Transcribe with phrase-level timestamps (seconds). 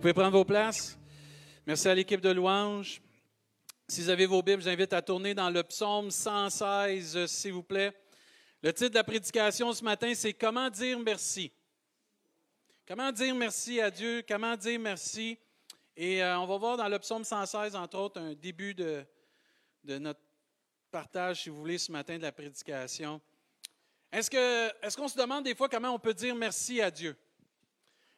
[0.00, 0.98] Vous pouvez prendre vos places.
[1.66, 3.02] Merci à l'équipe de louange.
[3.86, 7.92] Si vous avez vos Bibles, j'invite à tourner dans le psaume 116, s'il vous plaît.
[8.62, 11.52] Le titre de la prédication ce matin, c'est Comment dire merci.
[12.88, 15.36] Comment dire merci à Dieu, comment dire merci?
[15.94, 19.04] Et euh, on va voir dans le psaume 116, entre autres, un début de,
[19.84, 20.20] de notre
[20.90, 23.20] partage, si vous voulez, ce matin de la prédication.
[24.10, 27.14] Est-ce qu'on est se demande des fois comment on peut dire merci à Dieu?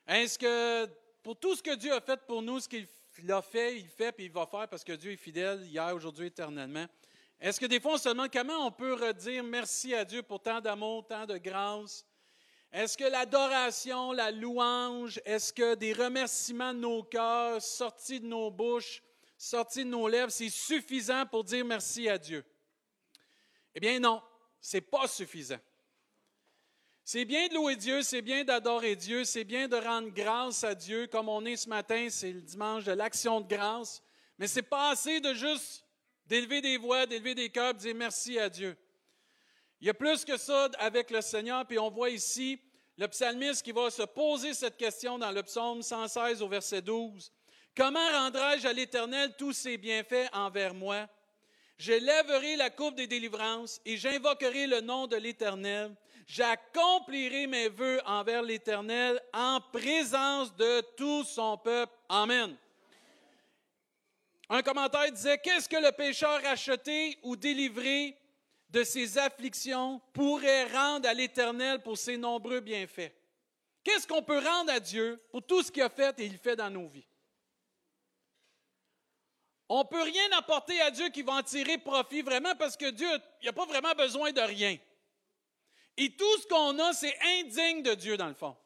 [0.06, 2.86] Est-ce que pour tout ce que Dieu a fait pour nous, ce qu'il
[3.30, 6.26] a fait, il fait, puis il va faire parce que Dieu est fidèle hier, aujourd'hui,
[6.26, 6.86] éternellement.
[7.40, 10.40] Est-ce que des fois on se demande comment on peut redire merci à Dieu pour
[10.40, 12.04] tant d'amour, tant de grâce?
[12.72, 18.50] Est-ce que l'adoration, la louange, est-ce que des remerciements de nos cœurs, sortis de nos
[18.50, 19.02] bouches,
[19.36, 22.44] sortis de nos lèvres, c'est suffisant pour dire merci à Dieu?
[23.74, 24.22] Eh bien non,
[24.60, 25.58] ce n'est pas suffisant.
[27.04, 30.74] C'est bien de louer Dieu, c'est bien d'adorer Dieu, c'est bien de rendre grâce à
[30.74, 34.02] Dieu, comme on est ce matin, c'est le dimanche de l'action de grâce,
[34.38, 35.84] mais c'est pas assez de juste
[36.26, 38.76] d'élever des voix, d'élever des cœurs, de dire merci à Dieu.
[39.80, 42.60] Il y a plus que ça avec le Seigneur, puis on voit ici
[42.96, 47.32] le psalmiste qui va se poser cette question dans le psaume 116 au verset 12.
[47.76, 51.08] Comment rendrai-je à l'Éternel tous ses bienfaits envers moi?
[51.78, 55.92] Je lèverai la coupe des délivrances et j'invoquerai le nom de l'Éternel
[56.26, 61.92] j'accomplirai mes vœux envers l'Éternel en présence de tout son peuple.
[62.08, 62.56] Amen.
[64.48, 68.16] Un commentaire disait, qu'est-ce que le pécheur acheté ou délivré
[68.68, 73.12] de ses afflictions pourrait rendre à l'Éternel pour ses nombreux bienfaits?
[73.84, 76.56] Qu'est-ce qu'on peut rendre à Dieu pour tout ce qu'il a fait et il fait
[76.56, 77.06] dans nos vies?
[79.68, 82.90] On ne peut rien apporter à Dieu qui va en tirer profit vraiment parce que
[82.90, 83.08] Dieu
[83.42, 84.76] n'a pas vraiment besoin de rien.
[85.96, 88.56] Et tout ce qu'on a, c'est indigne de Dieu, dans le fond.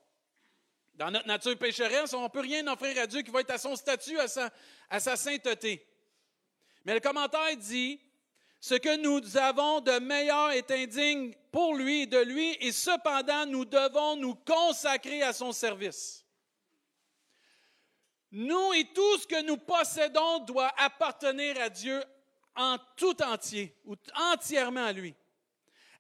[0.95, 3.59] Dans notre nature pécheresse, on ne peut rien offrir à Dieu qui va être à
[3.59, 4.51] son statut, à sa,
[4.89, 5.87] à sa sainteté.
[6.85, 8.01] Mais le commentaire dit,
[8.61, 13.45] ce que nous avons de meilleur est indigne pour lui et de lui, et cependant
[13.47, 16.25] nous devons nous consacrer à son service.
[18.33, 22.03] Nous et tout ce que nous possédons doit appartenir à Dieu
[22.55, 23.95] en tout entier, ou
[24.33, 25.15] entièrement à lui.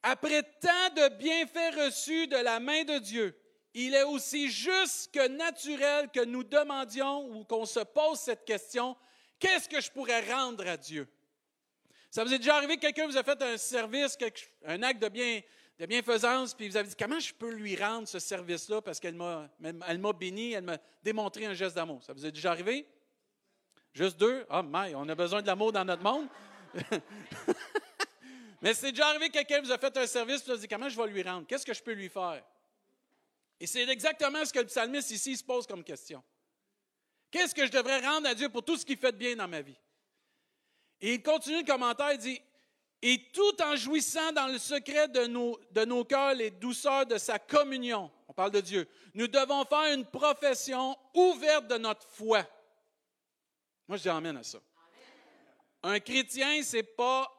[0.09, 3.37] Après tant de bienfaits reçus de la main de Dieu,
[3.75, 8.97] il est aussi juste que naturel que nous demandions ou qu'on se pose cette question,
[9.41, 11.09] qu'est-ce que je pourrais rendre à Dieu?
[12.09, 14.17] Ça vous est déjà arrivé que quelqu'un vous a fait un service,
[14.65, 15.41] un acte de, bien,
[15.77, 19.17] de bienfaisance, puis vous avez dit, comment je peux lui rendre ce service-là parce qu'elle
[19.17, 19.51] m'a,
[20.17, 22.05] béni, elle m'a démontré un geste d'amour.
[22.05, 22.87] Ça vous est déjà arrivé?
[23.93, 24.47] Juste deux?
[24.51, 26.29] Oh, on a besoin de l'amour dans notre monde.
[28.63, 30.89] Mais c'est déjà arrivé que quelqu'un vous a fait un service, vous a dit comment
[30.89, 31.47] je vais lui rendre?
[31.47, 32.43] Qu'est-ce que je peux lui faire?
[33.61, 36.23] Et c'est exactement ce que le psalmiste ici se pose comme question.
[37.31, 39.49] Qu'est-ce que je devrais rendre à Dieu pour tout ce qu'il fait de bien dans
[39.49, 39.79] ma vie?
[41.01, 42.41] Et il continue le commentaire, il dit,
[43.03, 47.19] et tout en jouissant dans le secret de nos, de nos cœurs les douceurs de
[47.19, 52.47] sa communion, on parle de Dieu, nous devons faire une profession ouverte de notre foi.
[53.87, 54.59] Moi, je dis à ça.
[55.83, 57.31] Un chrétien, c'est pas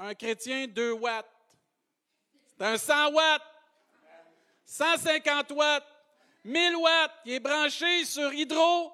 [0.00, 1.30] un chrétien 2 watts.
[2.46, 3.42] C'est un 100 watts,
[4.64, 5.86] 150 watts,
[6.44, 7.12] 1000 watts.
[7.26, 8.92] Il est branché sur hydro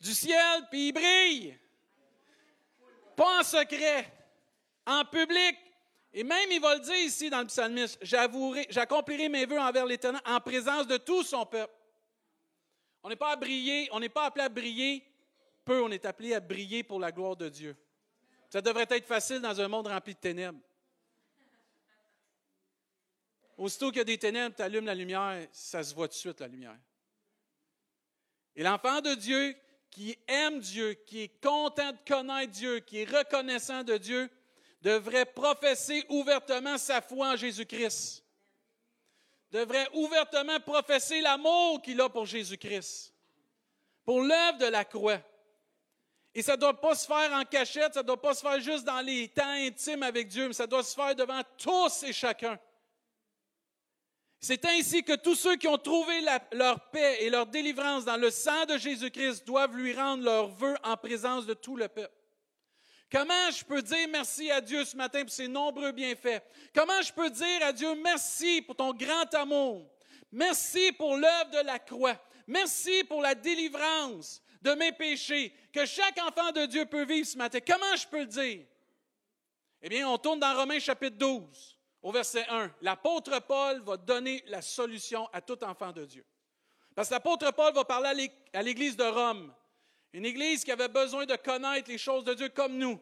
[0.00, 1.58] du ciel, puis il brille.
[3.16, 4.12] Pas en secret,
[4.86, 5.56] en public.
[6.12, 10.20] Et même, il va le dire ici dans le psalmiste, j'accomplirai mes vœux envers l'Éternel
[10.26, 11.72] en présence de tout son peuple.
[13.02, 15.04] On n'est pas à briller, on n'est pas appelé à briller
[15.64, 17.76] peu, on est appelé à briller pour la gloire de Dieu.
[18.52, 20.60] Ça devrait être facile dans un monde rempli de ténèbres.
[23.56, 26.18] Aussitôt qu'il y a des ténèbres, tu allumes la lumière, ça se voit tout de
[26.18, 26.76] suite, la lumière.
[28.54, 29.56] Et l'enfant de Dieu
[29.90, 34.28] qui aime Dieu, qui est content de connaître Dieu, qui est reconnaissant de Dieu,
[34.82, 38.22] devrait professer ouvertement sa foi en Jésus-Christ.
[39.50, 43.14] Devrait ouvertement professer l'amour qu'il a pour Jésus-Christ,
[44.04, 45.22] pour l'œuvre de la croix.
[46.34, 48.58] Et ça ne doit pas se faire en cachette, ça ne doit pas se faire
[48.60, 52.12] juste dans les temps intimes avec Dieu, mais ça doit se faire devant tous et
[52.12, 52.58] chacun.
[54.40, 56.14] C'est ainsi que tous ceux qui ont trouvé
[56.52, 60.76] leur paix et leur délivrance dans le sang de Jésus-Christ doivent lui rendre leurs vœux
[60.82, 62.12] en présence de tout le peuple.
[63.08, 66.42] Comment je peux dire merci à Dieu ce matin pour ses nombreux bienfaits?
[66.74, 69.86] Comment je peux dire à Dieu merci pour ton grand amour?
[70.32, 72.16] Merci pour l'œuvre de la croix.
[72.46, 77.36] Merci pour la délivrance de mes péchés que chaque enfant de Dieu peut vivre ce
[77.36, 77.58] matin.
[77.66, 78.64] Comment je peux le dire?
[79.82, 82.72] Eh bien, on tourne dans Romains chapitre 12, au verset 1.
[82.82, 86.24] L'apôtre Paul va donner la solution à tout enfant de Dieu.
[86.94, 89.52] Parce que l'apôtre Paul va parler à l'Église de Rome,
[90.12, 93.00] une Église qui avait besoin de connaître les choses de Dieu comme nous.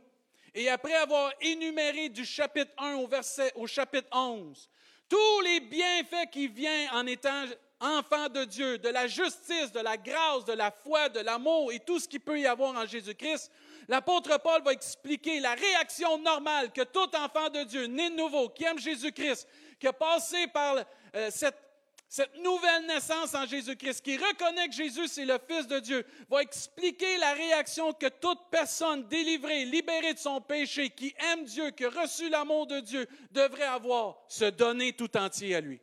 [0.54, 4.68] Et après avoir énuméré du chapitre 1 au, verset, chapitre 11,
[5.08, 7.44] tous les bienfaits qui viennent en étant
[7.80, 11.80] enfant de Dieu, de la justice, de la grâce, de la foi, de l'amour et
[11.80, 13.50] tout ce qu'il peut y avoir en Jésus-Christ,
[13.88, 18.48] l'apôtre Paul va expliquer la réaction normale que tout enfant de Dieu, né de nouveau,
[18.48, 19.48] qui aime Jésus-Christ,
[19.78, 20.76] qui a passé par
[21.14, 21.56] euh, cette
[22.10, 26.42] cette nouvelle naissance en Jésus-Christ, qui reconnaît que Jésus est le Fils de Dieu, va
[26.42, 31.84] expliquer la réaction que toute personne délivrée, libérée de son péché, qui aime Dieu, qui
[31.84, 35.80] a reçu l'amour de Dieu, devrait avoir, se donner tout entier à lui.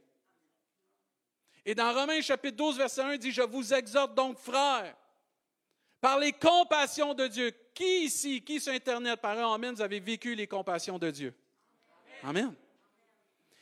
[1.70, 4.96] Et dans Romains chapitre 12, verset 1, il dit, je vous exhorte donc, frères,
[6.00, 7.54] par les compassions de Dieu.
[7.74, 11.36] Qui ici, qui sur Internet, par un Amen, vous avez vécu les compassions de Dieu?
[12.24, 12.56] Amen.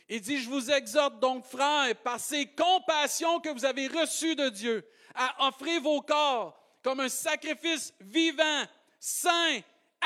[0.07, 4.49] Il dit, je vous exhorte donc, frères, par ces compassions que vous avez reçues de
[4.49, 8.65] Dieu, à offrir vos corps comme un sacrifice vivant,
[8.99, 9.61] saint,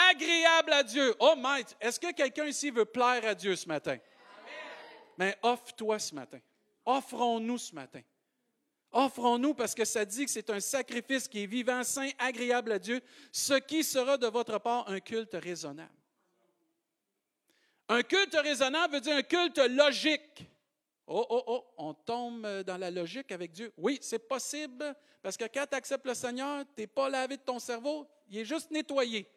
[0.10, 1.14] agréable à Dieu.
[1.20, 3.98] Oh, maître, est-ce que quelqu'un ici veut plaire à Dieu ce matin?
[5.18, 6.40] Mais offre-toi ce matin.
[6.90, 8.02] Offrons-nous ce matin.
[8.92, 12.80] Offrons-nous parce que ça dit que c'est un sacrifice qui est vivant, saint, agréable à
[12.80, 13.00] Dieu,
[13.32, 15.94] ce qui sera de votre part un culte raisonnable.
[17.90, 20.50] Un culte raisonnable veut dire un culte logique.
[21.06, 23.72] Oh, oh, oh, on tombe dans la logique avec Dieu.
[23.78, 27.44] Oui, c'est possible, parce que quand tu acceptes le Seigneur, tu n'es pas lavé de
[27.44, 29.28] ton cerveau, il est juste nettoyé.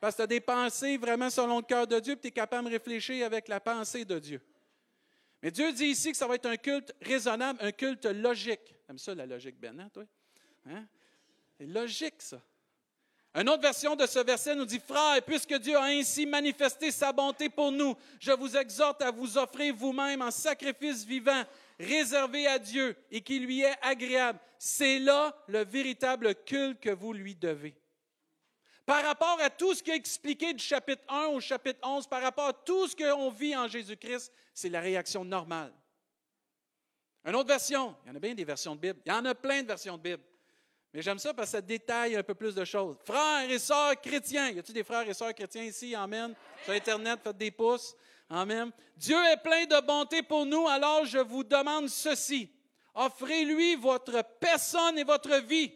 [0.00, 2.30] Parce que tu as des pensées vraiment selon le cœur de Dieu, et tu es
[2.30, 4.40] capable de réfléchir avec la pensée de Dieu.
[5.46, 8.74] Mais Dieu dit ici que ça va être un culte raisonnable, un culte logique.
[8.84, 10.06] T'aimes ça, la logique, Ben, hein?
[10.68, 10.84] Hein?
[11.60, 12.42] Logique, ça.
[13.32, 17.12] Une autre version de ce verset nous dit, Frères, puisque Dieu a ainsi manifesté sa
[17.12, 21.44] bonté pour nous, je vous exhorte à vous offrir vous-même en sacrifice vivant,
[21.78, 24.40] réservé à Dieu et qui lui est agréable.
[24.58, 27.76] C'est là le véritable culte que vous lui devez.
[28.86, 32.22] Par rapport à tout ce qui est expliqué du chapitre 1 au chapitre 11, par
[32.22, 35.72] rapport à tout ce qu'on vit en Jésus-Christ, c'est la réaction normale.
[37.24, 39.24] Une autre version, il y en a bien des versions de Bible, il y en
[39.24, 40.22] a plein de versions de Bible.
[40.94, 42.96] Mais j'aime ça parce que ça détaille un peu plus de choses.
[43.04, 45.92] Frères et sœurs chrétiens, y a-t-il des frères et sœurs chrétiens ici?
[45.96, 46.32] Amen.
[46.64, 47.96] Sur Internet, faites des pouces.
[48.30, 48.70] Amen.
[48.96, 52.48] Dieu est plein de bonté pour nous, alors je vous demande ceci.
[52.94, 55.72] Offrez-lui votre personne et votre vie.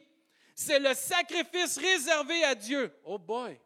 [0.60, 2.92] C'est le sacrifice réservé à Dieu.
[3.04, 3.58] Oh boy!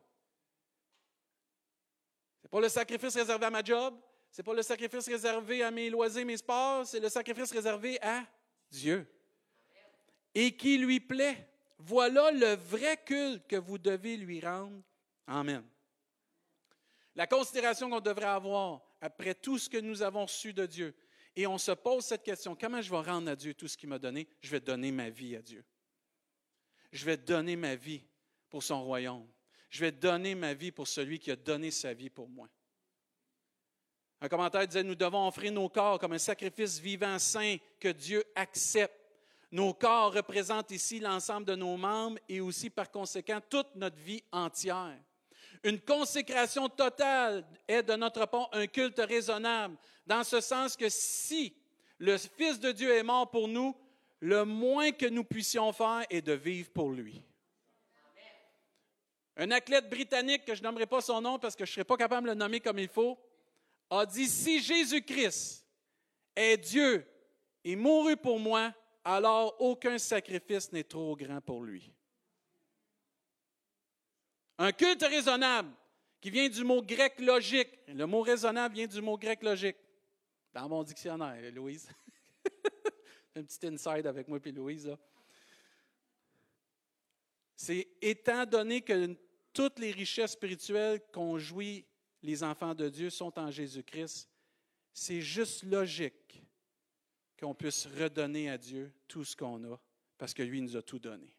[2.41, 3.99] C'est pas le sacrifice réservé à ma job,
[4.31, 8.25] c'est pas le sacrifice réservé à mes loisirs, mes sports, c'est le sacrifice réservé à
[8.71, 9.13] Dieu
[10.37, 11.49] et qui lui plaît.
[11.79, 14.81] Voilà le vrai culte que vous devez lui rendre.
[15.27, 15.65] Amen.
[17.17, 20.95] La considération qu'on devrait avoir après tout ce que nous avons reçu de Dieu,
[21.35, 23.89] et on se pose cette question, comment je vais rendre à Dieu tout ce qu'il
[23.89, 24.29] m'a donné?
[24.41, 25.65] Je vais donner ma vie à Dieu.
[26.95, 28.03] Je vais donner ma vie
[28.49, 29.27] pour son royaume.
[29.69, 32.49] Je vais donner ma vie pour celui qui a donné sa vie pour moi.
[34.23, 38.25] Un commentaire disait, nous devons offrir nos corps comme un sacrifice vivant, saint, que Dieu
[38.35, 39.05] accepte
[39.55, 44.21] nos corps représentent ici l'ensemble de nos membres et aussi par conséquent toute notre vie
[44.33, 44.99] entière.
[45.63, 51.55] Une consécration totale est de notre part un culte raisonnable, dans ce sens que si
[51.99, 53.77] le Fils de Dieu est mort pour nous,
[54.25, 57.23] le moins que nous puissions faire est de vivre pour lui.
[59.37, 61.99] Un athlète britannique, que je nommerai pas son nom parce que je ne serais pas
[61.99, 63.19] capable de le nommer comme il faut,
[63.91, 65.67] a dit, si Jésus-Christ
[66.35, 67.07] est Dieu
[67.65, 68.73] et mourut pour moi,
[69.05, 71.93] alors aucun sacrifice n'est trop grand pour lui.
[74.57, 75.71] Un culte raisonnable,
[76.23, 77.69] qui vient du mot grec logique.
[77.89, 79.77] Le mot raisonnable vient du mot grec logique.
[80.55, 81.91] Dans mon dictionnaire, Louise.
[83.37, 84.97] Un petit inside avec moi et Louise.
[87.57, 89.17] C'est étant donné que
[89.53, 91.85] toutes les richesses spirituelles qu'ont jouit
[92.23, 94.29] les enfants de Dieu sont en Jésus-Christ,
[94.93, 96.43] c'est juste logique
[97.39, 99.81] qu'on puisse redonner à Dieu tout ce qu'on a,
[100.17, 101.35] parce que lui nous a tout donné.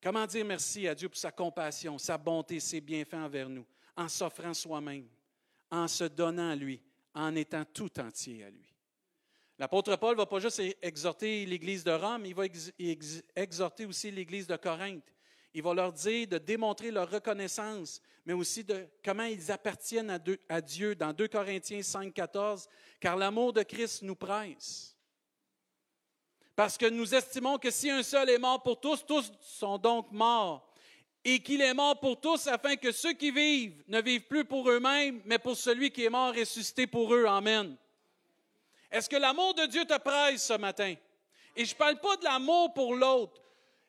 [0.00, 4.08] Comment dire merci à Dieu pour sa compassion, sa bonté, ses bienfaits envers nous, en
[4.08, 5.08] s'offrant soi-même,
[5.70, 6.80] en se donnant à lui,
[7.14, 8.77] en étant tout entier à lui?
[9.58, 12.44] L'apôtre Paul ne va pas juste exhorter l'Église de Rome, il va
[13.34, 15.12] exhorter aussi l'Église de Corinthe.
[15.52, 20.60] Il va leur dire de démontrer leur reconnaissance, mais aussi de comment ils appartiennent à,
[20.60, 22.68] Dieu dans 2 Corinthiens 5, 14,
[23.00, 24.96] car l'amour de Christ nous presse.
[26.54, 30.12] Parce que nous estimons que si un seul est mort pour tous, tous sont donc
[30.12, 30.72] morts.
[31.24, 34.70] Et qu'il est mort pour tous afin que ceux qui vivent ne vivent plus pour
[34.70, 37.26] eux-mêmes, mais pour celui qui est mort ressuscité pour eux.
[37.26, 37.76] Amen.
[38.90, 40.94] Est-ce que l'amour de Dieu te presse ce matin?
[41.56, 43.42] Et je ne parle pas de l'amour pour l'autre.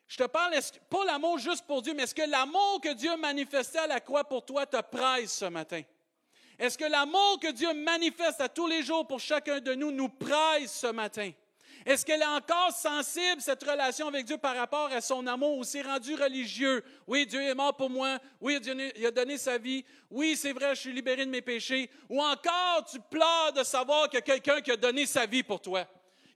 [0.08, 0.56] Je te parle
[0.90, 4.24] pas l'amour juste pour Dieu, mais est-ce que l'amour que Dieu manifestait à la croix
[4.24, 5.84] pour toi te presse ce matin?
[6.58, 10.10] Est-ce que l'amour que Dieu manifeste à tous les jours pour chacun de nous nous
[10.10, 11.32] presse ce matin?
[11.90, 15.64] Est-ce qu'elle est encore sensible, cette relation avec Dieu, par rapport à son amour ou
[15.64, 16.84] s'est rendu religieux?
[17.08, 18.20] Oui, Dieu est mort pour moi.
[18.40, 19.84] Oui, Dieu il a donné sa vie.
[20.12, 21.90] Oui, c'est vrai, je suis libéré de mes péchés.
[22.08, 25.84] Ou encore, tu pleures de savoir a quelqu'un qui a donné sa vie pour toi.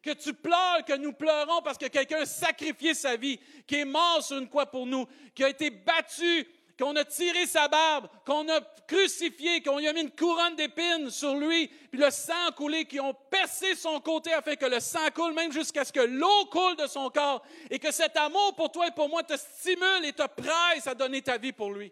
[0.02, 3.86] Que tu pleures, que nous pleurons parce que quelqu'un a sacrifié sa vie, qui est
[3.86, 5.06] mort sur une croix pour nous,
[5.36, 6.48] qui a été battu
[6.80, 11.10] qu'on a tiré sa barbe, qu'on a crucifié, qu'on lui a mis une couronne d'épines
[11.10, 14.80] sur lui, puis le sang a coulé, qui ont percé son côté afin que le
[14.80, 18.56] sang coule, même jusqu'à ce que l'eau coule de son corps, et que cet amour
[18.56, 21.72] pour toi et pour moi te stimule et te presse à donner ta vie pour
[21.72, 21.92] lui.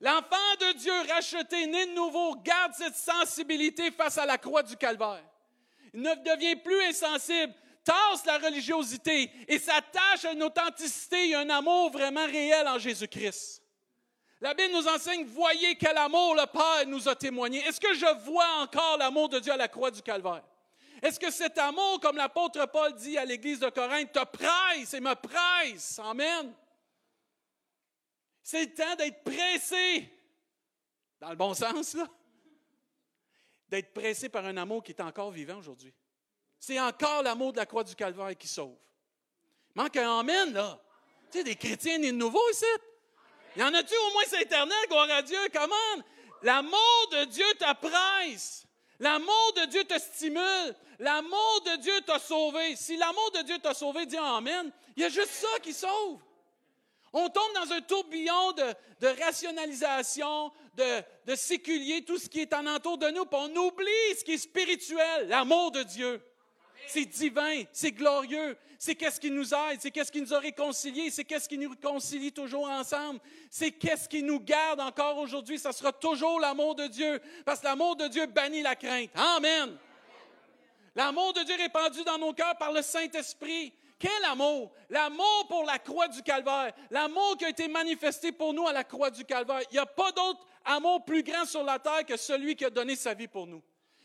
[0.00, 4.76] L'enfant de Dieu racheté, né de nouveau, garde cette sensibilité face à la croix du
[4.76, 5.24] calvaire.
[5.94, 7.54] Il ne devient plus insensible,
[7.84, 13.63] tasse la religiosité et s'attache à une authenticité et un amour vraiment réel en Jésus-Christ.
[14.44, 17.60] La Bible nous enseigne, voyez quel amour le Père nous a témoigné.
[17.60, 20.44] Est-ce que je vois encore l'amour de Dieu à la croix du Calvaire?
[21.00, 25.00] Est-ce que cet amour, comme l'apôtre Paul dit à l'église de Corinthe, te presse et
[25.00, 25.98] me presse?
[25.98, 26.52] Amen.
[28.42, 30.12] C'est le temps d'être pressé,
[31.20, 32.06] dans le bon sens, là,
[33.70, 35.94] d'être pressé par un amour qui est encore vivant aujourd'hui.
[36.60, 38.76] C'est encore l'amour de la croix du Calvaire qui sauve.
[39.74, 40.78] Manque un Amen, là.
[41.30, 42.66] Tu sais, des chrétiens nés de nouveau ici.
[43.56, 45.38] Y en a-tu au moins sur Internet, gloire à Dieu?
[45.52, 46.04] Comment?
[46.42, 48.66] L'amour de Dieu t'appresse.
[48.98, 50.74] L'amour de Dieu te stimule.
[50.98, 52.76] L'amour de Dieu t'a sauvé.
[52.76, 54.70] Si l'amour de Dieu t'a sauvé, dis Amen.
[54.96, 56.20] Il y a juste ça qui sauve.
[57.12, 62.66] On tombe dans un tourbillon de, rationalisation, de, de séculier, tout ce qui est en
[62.66, 66.20] entour de nous, puis on oublie ce qui est spirituel, l'amour de Dieu.
[66.88, 71.10] C'est divin, c'est glorieux, c'est qu'est-ce qui nous aide, c'est qu'est-ce qui nous a réconciliés,
[71.10, 75.58] c'est qu'est-ce qui nous réconcilie toujours ensemble, c'est qu'est-ce qui nous garde encore aujourd'hui.
[75.58, 79.08] Ça sera toujours l'amour de Dieu, parce que l'amour de Dieu bannit la crainte.
[79.14, 79.74] Amen.
[80.94, 83.72] L'amour de Dieu répandu dans nos cœurs par le Saint-Esprit.
[83.98, 84.70] Quel amour!
[84.90, 88.84] L'amour pour la croix du Calvaire, l'amour qui a été manifesté pour nous à la
[88.84, 89.62] croix du Calvaire.
[89.70, 92.70] Il n'y a pas d'autre amour plus grand sur la terre que celui qui a
[92.70, 93.62] donné sa vie pour nous.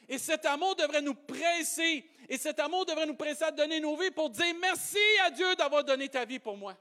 [0.09, 3.95] Et cet amour devrait nous presser et cet amour devrait nous presser à donner nos
[3.95, 6.75] vies pour dire merci à Dieu d'avoir donné ta vie pour moi.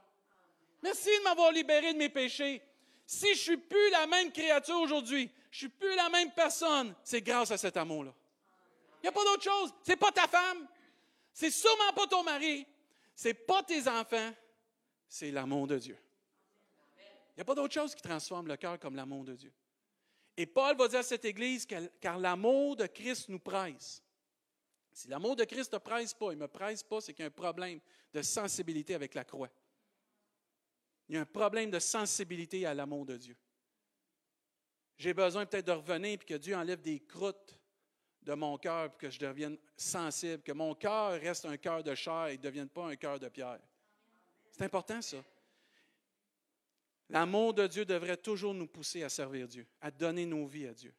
[0.81, 2.61] Merci de m'avoir libéré de mes péchés.
[3.05, 7.21] Si je suis plus la même créature aujourd'hui, je suis plus la même personne, c'est
[7.21, 8.13] grâce à cet amour-là.
[9.01, 9.73] Il n'y a pas d'autre chose.
[9.83, 10.67] Ce n'est pas ta femme.
[11.33, 12.65] C'est sûrement pas ton mari.
[13.15, 14.31] Ce n'est pas tes enfants.
[15.07, 15.97] C'est l'amour de Dieu.
[17.31, 19.51] Il n'y a pas d'autre chose qui transforme le cœur comme l'amour de Dieu.
[20.39, 21.67] Et Paul va dire à cette Église,
[21.99, 24.01] car l'amour de Christ nous presse.
[24.93, 27.23] Si l'amour de Christ ne te presse pas, il ne me presse pas, c'est qu'il
[27.23, 27.81] y a un problème
[28.13, 29.49] de sensibilité avec la croix.
[31.09, 33.35] Il y a un problème de sensibilité à l'amour de Dieu.
[34.97, 37.59] J'ai besoin peut-être de revenir et que Dieu enlève des croûtes
[38.21, 41.93] de mon cœur pour que je devienne sensible, que mon cœur reste un cœur de
[41.95, 43.59] chair et ne devienne pas un cœur de pierre.
[44.51, 45.17] C'est important ça.
[47.09, 50.73] L'amour de Dieu devrait toujours nous pousser à servir Dieu, à donner nos vies à
[50.73, 50.93] Dieu.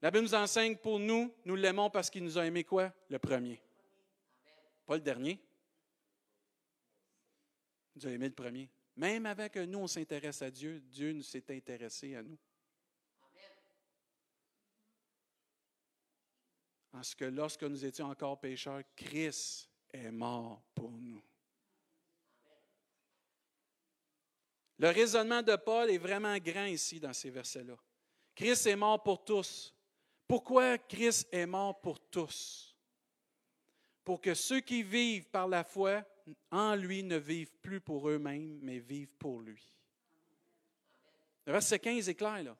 [0.00, 2.92] La Bible nous enseigne pour nous, nous l'aimons parce qu'il nous a aimé quoi?
[3.08, 3.60] Le premier.
[4.86, 5.38] Pas le dernier.
[7.96, 8.70] Il a aimé le premier.
[8.96, 12.38] Même avant que nous, on s'intéresse à Dieu, Dieu nous s'est intéressé à nous.
[16.90, 21.22] Parce que lorsque nous étions encore pécheurs, Christ est mort pour nous.
[24.78, 27.76] Le raisonnement de Paul est vraiment grand ici dans ces versets-là.
[28.34, 29.74] Christ est mort pour tous.
[30.26, 32.76] Pourquoi Christ est mort pour tous?
[34.04, 36.04] Pour que ceux qui vivent par la foi
[36.50, 39.62] en lui ne vivent plus pour eux-mêmes, mais vivent pour lui.
[41.46, 42.54] Le verset 15 est clair.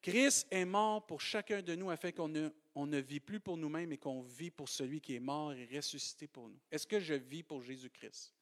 [0.00, 3.90] Christ est mort pour chacun de nous afin qu'on ne, ne vit plus pour nous-mêmes,
[3.90, 6.58] mais qu'on vit pour celui qui est mort et ressuscité pour nous.
[6.70, 8.34] Est-ce que je vis pour Jésus-Christ?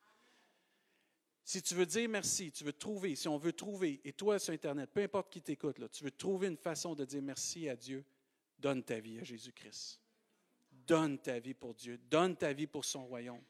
[1.46, 4.52] Si tu veux dire merci, tu veux trouver, si on veut trouver, et toi sur
[4.52, 8.04] Internet, peu importe qui t'écoute, tu veux trouver une façon de dire merci à Dieu,
[8.58, 10.00] Donne ta vie à Jésus-Christ.
[10.72, 12.00] Donne ta vie pour Dieu.
[12.10, 13.42] Donne ta vie pour son royaume.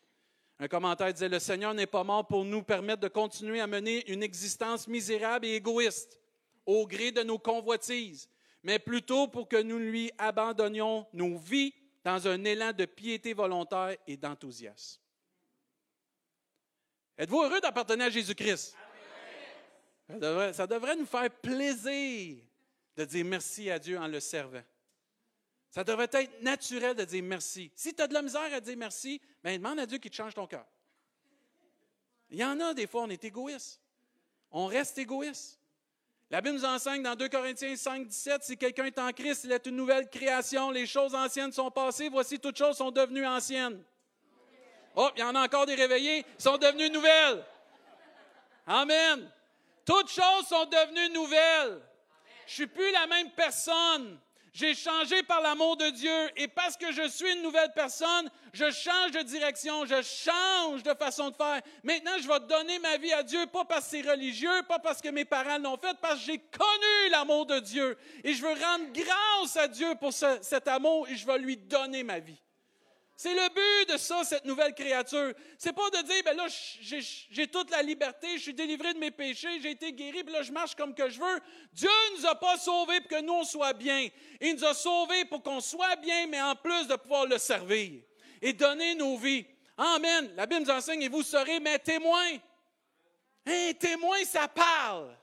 [0.58, 4.10] Un commentaire disait, le Seigneur n'est pas mort pour nous permettre de continuer à mener
[4.10, 6.20] une existence misérable et égoïste
[6.66, 8.28] au gré de nos convoitises,
[8.62, 11.72] mais plutôt pour que nous lui abandonnions nos vies
[12.04, 15.00] dans un élan de piété volontaire et d'enthousiasme.
[17.18, 18.76] Êtes-vous heureux d'appartenir à Jésus-Christ?
[20.08, 22.38] Ça devrait nous faire plaisir
[22.96, 24.62] de dire merci à Dieu en le servant.
[25.70, 27.70] Ça devrait être naturel de dire merci.
[27.74, 30.16] Si tu as de la misère à dire merci, ben demande à Dieu qu'il te
[30.16, 30.66] change ton cœur.
[32.30, 33.80] Il y en a des fois, on est égoïste.
[34.50, 35.60] On reste égoïste.
[36.30, 39.52] La Bible nous enseigne dans 2 Corinthiens 5, 17, si quelqu'un est en Christ, il
[39.52, 40.70] est une nouvelle création.
[40.70, 43.84] Les choses anciennes sont passées, voici toutes choses sont devenues anciennes.
[44.96, 47.44] Oh, il y en a encore des réveillés, ils sont devenus nouvelles.
[48.66, 49.30] Amen.
[49.84, 51.80] Toutes choses sont devenues nouvelles.
[52.46, 54.18] Je suis plus la même personne.
[54.52, 58.70] J'ai changé par l'amour de Dieu et parce que je suis une nouvelle personne, je
[58.70, 61.60] change de direction, je change de façon de faire.
[61.84, 65.02] Maintenant, je vais donner ma vie à Dieu, pas parce que c'est religieux, pas parce
[65.02, 67.98] que mes parents l'ont fait, parce que j'ai connu l'amour de Dieu.
[68.24, 72.02] Et je veux rendre grâce à Dieu pour cet amour et je vais lui donner
[72.02, 72.40] ma vie.
[73.16, 75.32] C'est le but de ça, cette nouvelle créature.
[75.56, 76.46] C'est pas de dire, ben là,
[77.30, 80.42] j'ai toute la liberté, je suis délivré de mes péchés, j'ai été guéri, puis là,
[80.42, 81.40] je marche comme que je veux.
[81.72, 84.08] Dieu nous a pas sauvés pour que nous, on soit bien.
[84.38, 88.02] Il nous a sauvés pour qu'on soit bien, mais en plus de pouvoir le servir
[88.42, 89.46] et donner nos vies.
[89.78, 90.30] Amen.
[90.36, 92.38] La Bible nous enseigne, et vous serez mes témoins.
[93.46, 95.16] Un témoin, ça parle.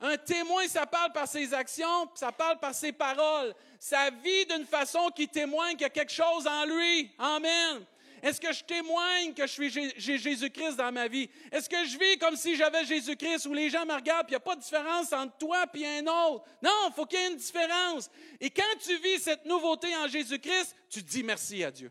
[0.00, 3.54] Un témoin, ça parle par ses actions, ça parle par ses paroles.
[3.78, 7.10] Ça vit d'une façon qui témoigne qu'il y a quelque chose en lui.
[7.18, 7.84] Amen.
[8.22, 11.28] Est-ce que je témoigne que j'ai Jésus-Christ dans ma vie?
[11.50, 14.32] Est-ce que je vis comme si j'avais Jésus-Christ où les gens me regardent et il
[14.32, 16.44] n'y a pas de différence entre toi et un autre?
[16.62, 18.10] Non, il faut qu'il y ait une différence.
[18.40, 21.90] Et quand tu vis cette nouveauté en Jésus-Christ, tu dis merci à Dieu.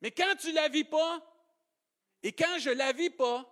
[0.00, 1.20] Mais quand tu ne la vis pas,
[2.22, 3.44] et quand je ne la vis pas,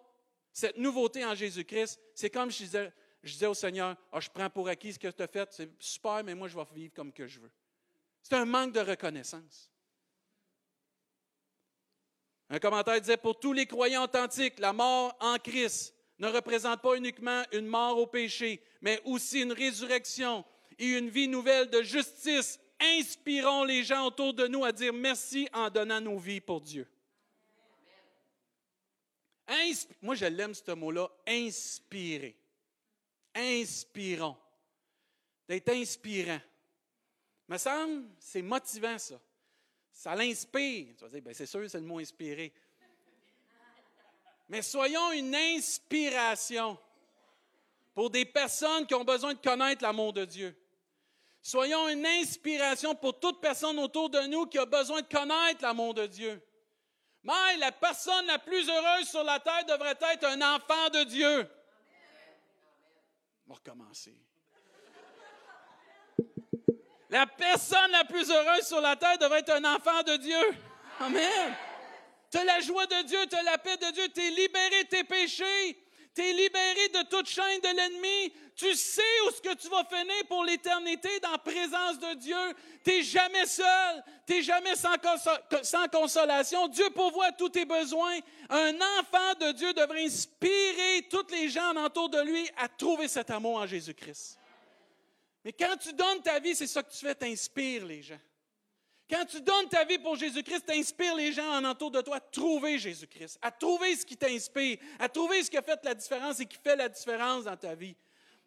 [0.59, 4.93] cette nouveauté en Jésus-Christ, c'est comme je disais, au Seigneur, ah, je prends pour acquis
[4.93, 7.39] ce que tu as fait, c'est super, mais moi, je vais vivre comme que je
[7.39, 7.51] veux.
[8.23, 9.71] C'est un manque de reconnaissance.
[12.51, 16.97] Un commentaire disait, pour tous les croyants authentiques, la mort en Christ ne représente pas
[16.97, 20.45] uniquement une mort au péché, mais aussi une résurrection
[20.77, 22.59] et une vie nouvelle de justice.
[22.81, 26.89] Inspirons les gens autour de nous à dire merci en donnant nos vies pour Dieu.
[30.03, 32.37] Moi, je l'aime ce mot-là, inspirer.
[33.35, 34.37] Inspirons.
[35.49, 36.41] D'être inspirant.
[37.49, 39.19] Me semble, c'est motivant, ça.
[39.91, 40.95] Ça l'inspire.
[40.97, 42.53] Tu vas dire, ben, c'est sûr, c'est le mot inspiré.
[44.49, 46.79] Mais soyons une inspiration
[47.95, 50.57] pour des personnes qui ont besoin de connaître l'amour de Dieu.
[51.43, 55.95] Soyons une inspiration pour toute personne autour de nous qui a besoin de connaître l'amour
[55.95, 56.43] de Dieu.
[57.29, 61.47] Mais la personne la plus heureuse sur la terre devrait être un enfant de Dieu.
[63.47, 64.15] On va recommencer.
[67.11, 70.41] La personne la plus heureuse sur la terre devrait être un enfant de Dieu.
[71.01, 71.55] Amen.
[72.31, 74.85] Tu as la joie de Dieu, tu as la paix de Dieu, tu es libéré
[74.85, 75.79] de tes péchés,
[76.19, 79.85] tu es libéré de toute chaîne de l'ennemi, tu sais où ce que tu vas
[79.85, 82.37] finir pour l'éternité dans la présence de Dieu.
[82.85, 86.67] Tu n'es jamais seul, tu n'es jamais sans, consolation.
[86.67, 88.19] Dieu pourvoit tous tes besoins.
[88.51, 93.31] Un enfant de Dieu devrait inspirer tous les gens autour de lui à trouver cet
[93.31, 94.41] amour en Jésus-Christ.
[95.45, 98.19] Mais quand tu donnes ta vie, c'est ça que tu fais, tu inspires les gens.
[99.11, 102.17] Quand tu donnes ta vie pour Jésus-Christ, tu inspires les gens en entour de toi
[102.17, 105.95] à trouver Jésus-Christ, à trouver ce qui t'inspire, à trouver ce qui a fait la
[105.95, 107.97] différence et qui fait la différence dans ta vie.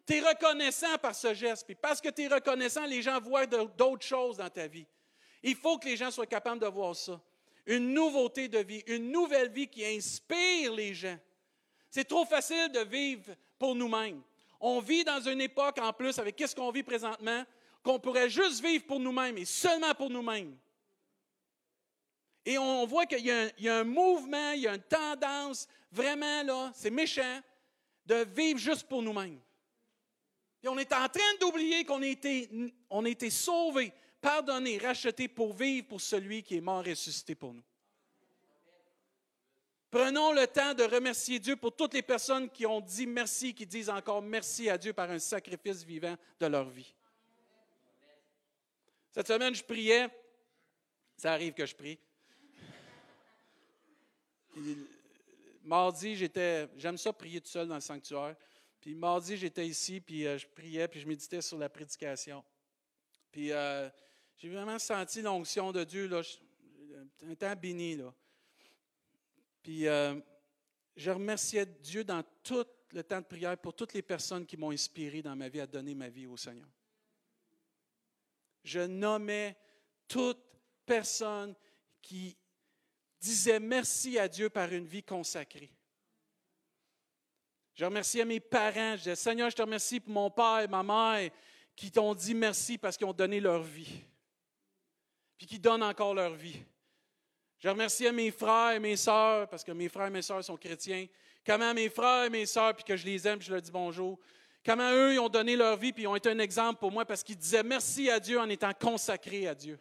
[0.06, 1.66] Tu es reconnaissant par ce geste.
[1.66, 4.86] Puis parce que tu es reconnaissant, les gens voient d'autres choses dans ta vie.
[5.42, 7.20] Il faut que les gens soient capables de voir ça.
[7.66, 11.18] Une nouveauté de vie, une nouvelle vie qui inspire les gens.
[11.90, 14.22] C'est trop facile de vivre pour nous-mêmes.
[14.60, 17.44] On vit dans une époque en plus avec qu'est-ce qu'on vit présentement,
[17.82, 20.56] qu'on pourrait juste vivre pour nous-mêmes et seulement pour nous-mêmes.
[22.44, 26.72] Et on voit qu'il y, a un mouvement, il y a une tendance, vraiment là,
[26.74, 27.40] c'est méchant,
[28.06, 29.40] de vivre juste pour nous-mêmes.
[30.62, 32.48] Et on est en train d'oublier qu'on a été,
[32.90, 37.34] on a été sauvés, pardonnés, rachetés pour vivre pour celui qui est mort et ressuscité
[37.34, 37.62] pour nous.
[39.90, 43.66] Prenons le temps de remercier Dieu pour toutes les personnes qui ont dit merci, qui
[43.66, 46.94] disent encore merci à Dieu par un sacrifice vivant de leur vie.
[49.12, 50.08] Cette semaine, je priais.
[51.16, 51.98] Ça arrive que je prie.
[55.62, 58.34] mardi, j'étais, j'aime ça prier tout seul dans le sanctuaire.
[58.80, 62.42] Puis mardi, j'étais ici, puis euh, je priais, puis je méditais sur la prédication.
[63.30, 63.88] Puis euh,
[64.38, 66.22] j'ai vraiment senti l'onction de Dieu, là,
[67.22, 67.96] un temps béni.
[67.96, 68.12] Là.
[69.62, 70.18] Puis euh,
[70.96, 74.70] je remerciais Dieu dans tout le temps de prière pour toutes les personnes qui m'ont
[74.72, 76.68] inspiré dans ma vie à donner ma vie au Seigneur.
[78.62, 79.56] Je nommais
[80.08, 80.42] toute
[80.86, 81.54] personne
[82.00, 82.36] qui
[83.20, 85.70] disait merci à Dieu par une vie consacrée.
[87.74, 88.92] Je remerciais mes parents.
[88.92, 91.30] Je disais, Seigneur, je te remercie pour mon père et ma mère
[91.74, 94.02] qui t'ont dit merci parce qu'ils ont donné leur vie.
[95.36, 96.62] puis qui donnent encore leur vie.
[97.58, 100.56] Je remercie mes frères et mes sœurs, parce que mes frères et mes sœurs sont
[100.56, 101.06] chrétiens,
[101.44, 104.18] comment mes frères et mes sœurs, puis que je les aime, je leur dis bonjour,
[104.64, 107.36] comment eux, ont donné leur vie, puis ont été un exemple pour moi, parce qu'ils
[107.36, 109.78] disaient merci à Dieu en étant consacrés à Dieu.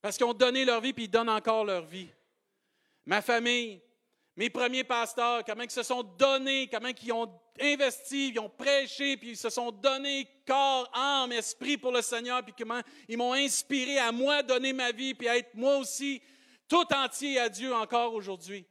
[0.00, 2.08] Parce qu'ils ont donné leur vie, puis ils donnent encore leur vie.
[3.04, 3.80] Ma famille,
[4.36, 9.16] mes premiers pasteurs, comment ils se sont donnés, comment ils ont investi, ils ont prêché,
[9.16, 13.32] puis ils se sont donnés corps, âme, esprit pour le Seigneur, puis comment ils m'ont
[13.32, 16.20] inspiré à moi donner ma vie, puis à être moi aussi
[16.68, 18.66] tout entier à Dieu encore aujourd'hui.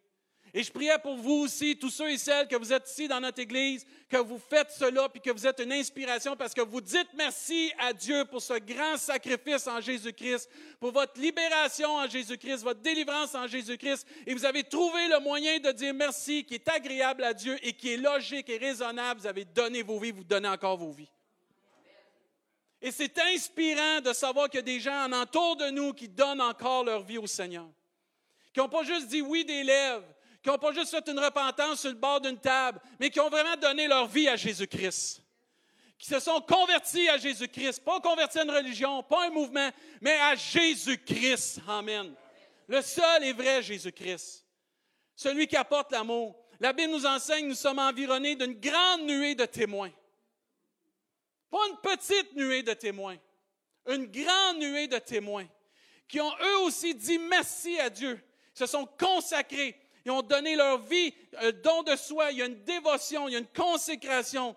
[0.58, 3.20] Et je priais pour vous aussi, tous ceux et celles que vous êtes ici dans
[3.20, 6.80] notre Église, que vous faites cela, puis que vous êtes une inspiration parce que vous
[6.80, 12.64] dites merci à Dieu pour ce grand sacrifice en Jésus-Christ, pour votre libération en Jésus-Christ,
[12.64, 14.08] votre délivrance en Jésus-Christ.
[14.26, 17.74] Et vous avez trouvé le moyen de dire merci qui est agréable à Dieu et
[17.74, 19.20] qui est logique et raisonnable.
[19.20, 21.12] Vous avez donné vos vies, vous donnez encore vos vies.
[22.82, 26.08] Et c'est inspirant de savoir qu'il y a des gens en entour de nous qui
[26.08, 27.68] donnent encore leur vie au Seigneur.
[28.54, 30.15] Qui n'ont pas juste dit oui des lèvres,
[30.46, 33.32] qui n'ont pas juste fait une repentance sur le bord d'une table, mais qui ont
[33.32, 35.20] vraiment donné leur vie à Jésus-Christ.
[35.98, 40.14] Qui se sont convertis à Jésus-Christ, pas convertis à une religion, pas un mouvement, mais
[40.20, 41.62] à Jésus-Christ.
[41.68, 42.14] Amen.
[42.68, 44.46] Le seul et vrai Jésus-Christ.
[45.16, 46.36] Celui qui apporte l'amour.
[46.60, 49.92] La Bible nous enseigne, nous sommes environnés d'une grande nuée de témoins.
[51.50, 53.18] Pas une petite nuée de témoins,
[53.88, 55.48] une grande nuée de témoins
[56.08, 60.78] qui ont eux aussi dit merci à Dieu, se sont consacrés, ils ont donné leur
[60.78, 64.56] vie, un don de soi, il y a une dévotion, il y a une consécration.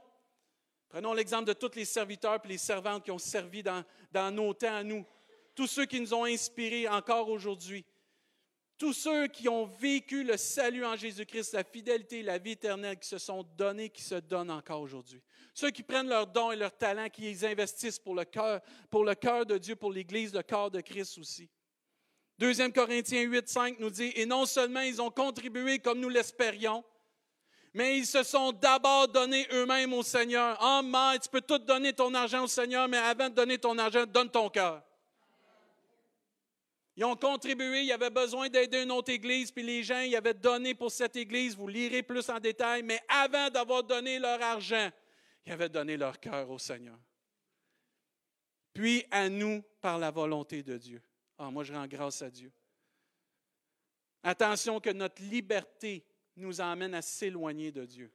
[0.91, 3.83] Prenons l'exemple de tous les serviteurs et les servantes qui ont servi dans,
[4.13, 5.07] dans nos temps à nous.
[5.55, 7.85] Tous ceux qui nous ont inspirés encore aujourd'hui.
[8.77, 13.09] Tous ceux qui ont vécu le salut en Jésus-Christ, la fidélité, la vie éternelle, qui
[13.09, 15.21] se sont donnés, qui se donnent encore aujourd'hui.
[15.53, 19.05] Ceux qui prennent leurs dons et leurs talents, qui les investissent pour le cœur, pour
[19.05, 21.51] le cœur de Dieu, pour l'Église, le corps de Christ aussi.
[22.39, 26.85] 2 Corinthiens 8, 5 nous dit, et non seulement ils ont contribué comme nous l'espérions,
[27.75, 30.59] mais ils se sont d'abord donnés eux-mêmes au Seigneur.
[30.63, 33.77] Oh, mais tu peux tout donner ton argent au Seigneur, mais avant de donner ton
[33.77, 34.83] argent, donne ton cœur.
[36.97, 40.35] Ils ont contribué, ils avaient besoin d'aider une autre église, puis les gens, ils avaient
[40.35, 44.91] donné pour cette église, vous lirez plus en détail, mais avant d'avoir donné leur argent,
[45.47, 46.99] ils avaient donné leur cœur au Seigneur.
[48.75, 51.03] Puis à nous par la volonté de Dieu.
[51.39, 52.53] Ah, moi, je rends grâce à Dieu.
[54.23, 56.05] Attention que notre liberté
[56.37, 58.13] nous emmène à s'éloigner de Dieu.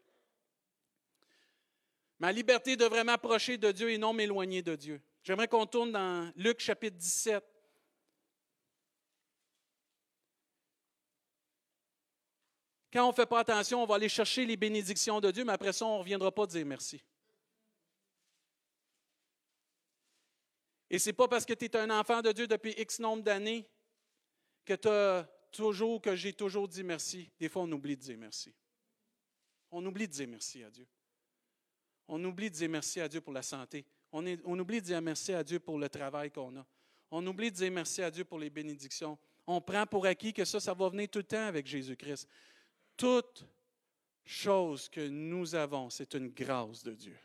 [2.19, 5.01] Ma liberté devrait m'approcher de Dieu et non m'éloigner de Dieu.
[5.23, 7.43] J'aimerais qu'on tourne dans Luc chapitre 17.
[12.91, 15.53] Quand on ne fait pas attention, on va aller chercher les bénédictions de Dieu, mais
[15.53, 17.01] après ça, on ne reviendra pas dire merci.
[20.93, 23.23] Et ce n'est pas parce que tu es un enfant de Dieu depuis X nombre
[23.23, 23.67] d'années
[24.63, 27.31] que tu as toujours, que j'ai toujours dit merci.
[27.39, 28.53] Des fois, on oublie de dire merci.
[29.71, 30.85] On oublie de dire merci à Dieu.
[32.07, 33.83] On oublie de dire merci à Dieu pour la santé.
[34.11, 36.65] On, on oublie de dire merci à Dieu pour le travail qu'on a.
[37.09, 39.17] On oublie de dire merci à Dieu pour les bénédictions.
[39.47, 42.27] On prend pour acquis que ça, ça va venir tout le temps avec Jésus-Christ.
[42.95, 43.43] Toute
[44.23, 47.17] chose que nous avons, c'est une grâce de Dieu.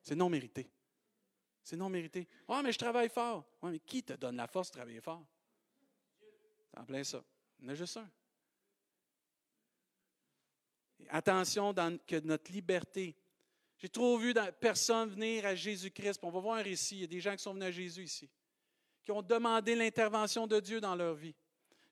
[0.00, 0.70] C'est non mérité.
[1.66, 2.28] C'est non mérité.
[2.46, 3.44] Ah, mais je travaille fort.
[3.60, 5.26] Oui, mais qui te donne la force de travailler fort?
[6.70, 7.24] C'est en plein ça.
[7.58, 8.08] Il y en a juste un.
[11.08, 11.74] Attention
[12.06, 13.16] que notre liberté.
[13.78, 16.20] J'ai trop vu personne venir à Jésus-Christ.
[16.22, 16.98] On va voir un récit.
[16.98, 18.30] Il y a des gens qui sont venus à Jésus ici,
[19.02, 21.34] qui ont demandé l'intervention de Dieu dans leur vie.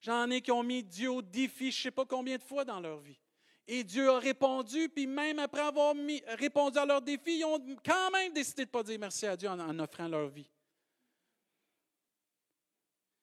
[0.01, 2.65] J'en ai qui ont mis Dieu au défi, je ne sais pas combien de fois
[2.65, 3.19] dans leur vie.
[3.67, 5.95] Et Dieu a répondu, puis même après avoir
[6.37, 9.37] répondu à leurs défis, ils ont quand même décidé de ne pas dire merci à
[9.37, 10.51] Dieu en, offrant leur vie.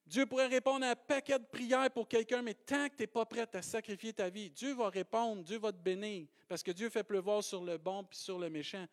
[0.07, 3.07] Dieu pourrait répondre à un paquet de prières pour quelqu'un, mais tant que tu n'es
[3.07, 6.71] pas prêt à sacrifier ta vie, Dieu va répondre, Dieu va te bénir, parce que
[6.71, 8.85] Dieu fait pleuvoir sur le bon puis sur le méchant.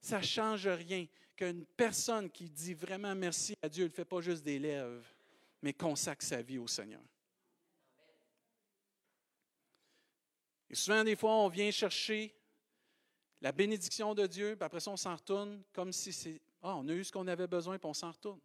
[0.00, 4.20] Ça ne change rien qu'une personne qui dit vraiment merci à Dieu ne fait pas
[4.20, 5.04] juste des lèvres,
[5.60, 7.02] mais consacre sa vie au Seigneur.
[10.72, 12.34] Et souvent, des fois, on vient chercher
[13.42, 16.88] la bénédiction de Dieu, puis après ça, on s'en retourne comme si c'est Ah, on
[16.88, 18.40] a eu ce qu'on avait besoin, puis on s'en retourne.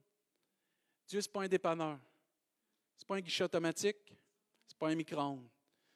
[1.07, 1.97] Dieu, ce n'est pas un dépanneur.
[2.97, 4.13] Ce n'est pas un guichet automatique.
[4.67, 5.47] Ce n'est pas un micro-ondes.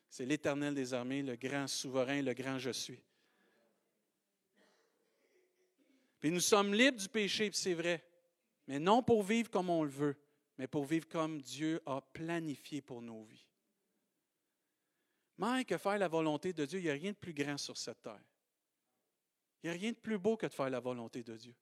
[0.09, 3.01] C'est l'Éternel des armées, le grand souverain, le grand je suis.
[6.19, 8.05] Puis nous sommes libres du péché, puis c'est vrai.
[8.67, 10.15] Mais non pour vivre comme on le veut,
[10.57, 13.50] mais pour vivre comme Dieu a planifié pour nos vies.
[15.37, 17.77] Mais que faire la volonté de Dieu, il n'y a rien de plus grand sur
[17.77, 18.23] cette terre.
[19.63, 21.55] Il n'y a rien de plus beau que de faire la volonté de Dieu.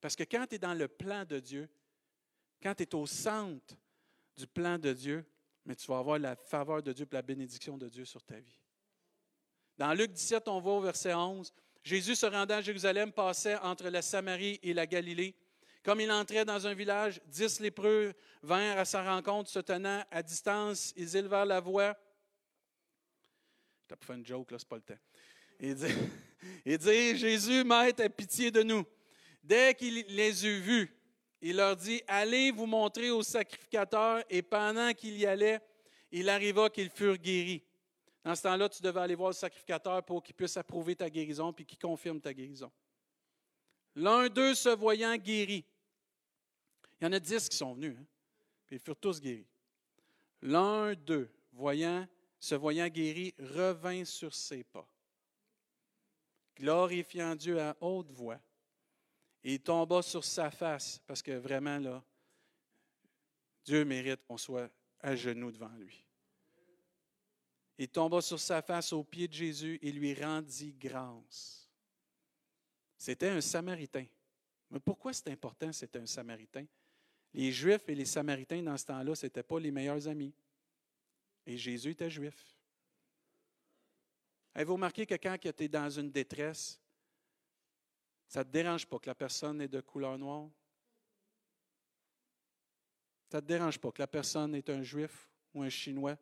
[0.00, 1.68] Parce que quand tu es dans le plan de Dieu,
[2.62, 3.76] quand tu es au centre
[4.36, 5.24] du plan de Dieu,
[5.64, 8.38] mais tu vas avoir la faveur de Dieu et la bénédiction de Dieu sur ta
[8.38, 8.58] vie.
[9.76, 11.52] Dans Luc 17, on voit au verset 11,
[11.82, 15.34] Jésus se rendant à Jérusalem passait entre la Samarie et la Galilée.
[15.82, 20.22] Comme il entrait dans un village, dix lépreux vinrent à sa rencontre, se tenant à
[20.22, 21.96] distance, ils élevèrent la voix.
[23.90, 24.98] Je pour faire une joke, là, c'est pas le temps.
[25.58, 25.86] Et dit,
[26.64, 28.84] et dit Jésus, Maître, aie pitié de nous.
[29.42, 30.96] Dès qu'il les eut vus,
[31.40, 34.22] il leur dit, Allez vous montrer au sacrificateur.
[34.30, 35.60] Et pendant qu'il y allait,
[36.12, 37.64] il arriva qu'ils furent guéris.
[38.22, 41.52] Dans ce temps-là, tu devais aller voir le sacrificateur pour qu'il puisse approuver ta guérison
[41.52, 42.70] puis qu'il confirme ta guérison.
[43.96, 45.64] L'un d'eux se voyant guéri.
[47.00, 48.04] Il y en a dix qui sont venus, hein,
[48.66, 49.48] puis ils furent tous guéris.
[50.42, 52.06] L'un d'eux, voyant,
[52.40, 54.88] se voyant guéri, revint sur ses pas,
[56.56, 58.40] glorifiant Dieu à haute voix.
[59.44, 62.02] Et il tomba sur sa face, parce que vraiment, là,
[63.64, 66.04] Dieu mérite qu'on soit à genoux devant lui.
[67.78, 71.70] Il tomba sur sa face aux pieds de Jésus et lui rendit grâce.
[72.98, 74.04] C'était un Samaritain.
[74.70, 76.66] Mais pourquoi c'est important, c'était un Samaritain?
[77.32, 80.34] Les Juifs et les Samaritains, dans ce temps-là, ce n'étaient pas les meilleurs amis.
[81.46, 82.56] Et Jésus était juif.
[84.54, 86.80] Avez-vous remarqué que quand tu es dans une détresse,
[88.26, 90.48] ça ne te dérange pas que la personne est de couleur noire?
[93.30, 96.16] Ça ne te dérange pas que la personne est un juif ou un chinois?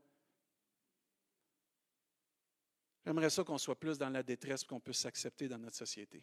[3.05, 6.23] J'aimerais ça qu'on soit plus dans la détresse qu'on puisse s'accepter dans notre société.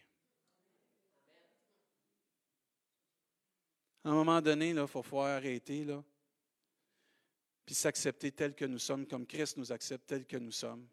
[4.04, 6.04] À un moment donné, il faut pouvoir arrêter, là,
[7.66, 10.88] puis s'accepter tel que nous sommes, comme Christ nous accepte tel que nous sommes.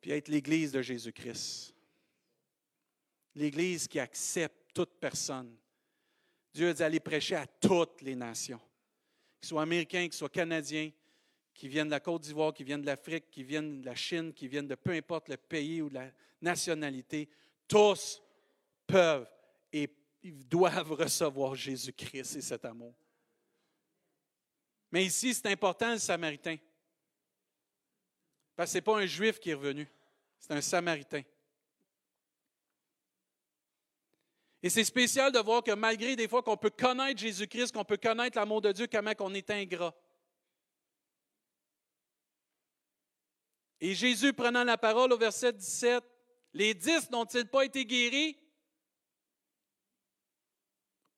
[0.00, 1.74] Puis être l'Église de Jésus-Christ.
[3.34, 5.56] L'Église qui accepte toute personne.
[6.52, 8.60] Dieu a dit aller prêcher à toutes les nations,
[9.40, 10.90] qu'ils soient américains, qu'ils soient canadiens,
[11.54, 14.32] qui viennent de la Côte d'Ivoire, qui viennent de l'Afrique, qui viennent de la Chine,
[14.32, 17.28] qui viennent de peu importe le pays ou la nationalité,
[17.68, 18.22] tous
[18.86, 19.30] peuvent
[19.72, 19.88] et
[20.22, 22.94] doivent recevoir Jésus-Christ et cet amour.
[24.90, 26.56] Mais ici, c'est important le Samaritain.
[28.56, 29.88] Parce que ce n'est pas un juif qui est revenu,
[30.38, 31.22] c'est un Samaritain.
[34.62, 37.96] Et c'est spécial de voir que malgré des fois qu'on peut connaître Jésus-Christ, qu'on peut
[37.96, 39.94] connaître l'amour de Dieu, comment on est ingrat.
[43.80, 46.04] Et Jésus prenant la parole au verset 17,
[46.52, 48.36] les dix n'ont-ils pas été guéris?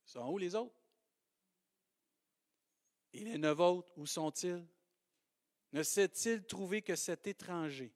[0.05, 0.73] Sont où les autres?
[3.13, 4.65] Et les neuf autres, où sont-ils?
[5.71, 7.93] Ne s'est-il trouvé que cet étranger?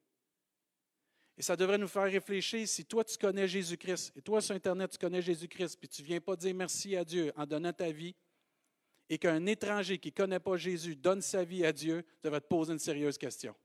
[1.37, 4.91] Et ça devrait nous faire réfléchir si toi tu connais Jésus-Christ, et toi sur Internet
[4.91, 7.91] tu connais Jésus-Christ, puis tu ne viens pas dire merci à Dieu en donnant ta
[7.91, 8.15] vie,
[9.09, 12.41] et qu'un étranger qui ne connaît pas Jésus donne sa vie à Dieu, tu devrais
[12.41, 13.55] te poser une sérieuse question.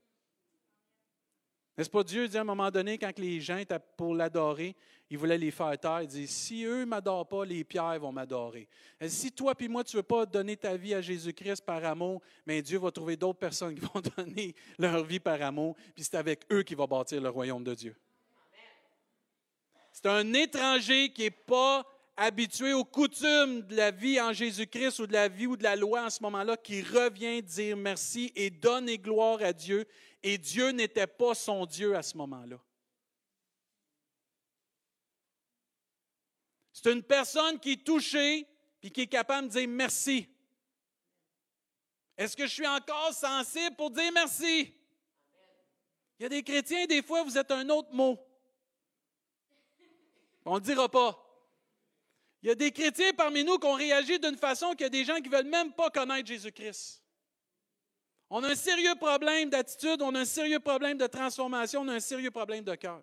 [1.77, 4.75] N'est-ce pas Dieu dit à un moment donné, quand les gens étaient pour l'adorer,
[5.09, 6.01] il voulait les faire taire.
[6.03, 8.67] Il dit, si eux ne m'adorent pas, les pierres vont m'adorer.
[9.07, 12.21] Si toi et moi, tu ne veux pas donner ta vie à Jésus-Christ par amour,
[12.45, 16.17] mais Dieu va trouver d'autres personnes qui vont donner leur vie par amour, puis c'est
[16.17, 17.95] avec eux qu'il va bâtir le royaume de Dieu.
[19.91, 25.07] C'est un étranger qui n'est pas habitué aux coutumes de la vie en Jésus-Christ ou
[25.07, 28.49] de la vie ou de la loi en ce moment-là, qui revient dire merci et
[28.49, 29.85] donner gloire à Dieu
[30.23, 32.57] et Dieu n'était pas son Dieu à ce moment-là.
[36.71, 38.47] C'est une personne qui est touchée
[38.81, 40.27] et qui est capable de dire merci.
[42.17, 44.73] Est-ce que je suis encore sensible pour dire merci?
[46.19, 48.17] Il y a des chrétiens, des fois, vous êtes un autre mot.
[50.45, 51.19] On ne le dira pas.
[52.41, 54.89] Il y a des chrétiens parmi nous qui ont réagi d'une façon qu'il y a
[54.89, 57.02] des gens qui ne veulent même pas connaître Jésus-Christ.
[58.35, 61.93] On a un sérieux problème d'attitude, on a un sérieux problème de transformation, on a
[61.93, 62.99] un sérieux problème de cœur.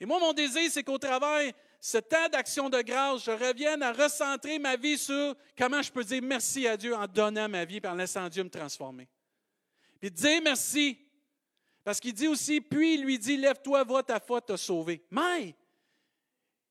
[0.00, 3.92] Et moi, mon désir, c'est qu'au travers ce temps d'action de grâce, je revienne à
[3.92, 7.78] recentrer ma vie sur comment je peux dire merci à Dieu en donnant ma vie
[7.84, 9.06] et en laissant me transformer.
[10.00, 10.96] Puis dire merci.
[11.84, 15.04] Parce qu'il dit aussi, puis il lui dit, lève-toi, va, ta foi t'a sauvé.
[15.10, 15.54] Mais,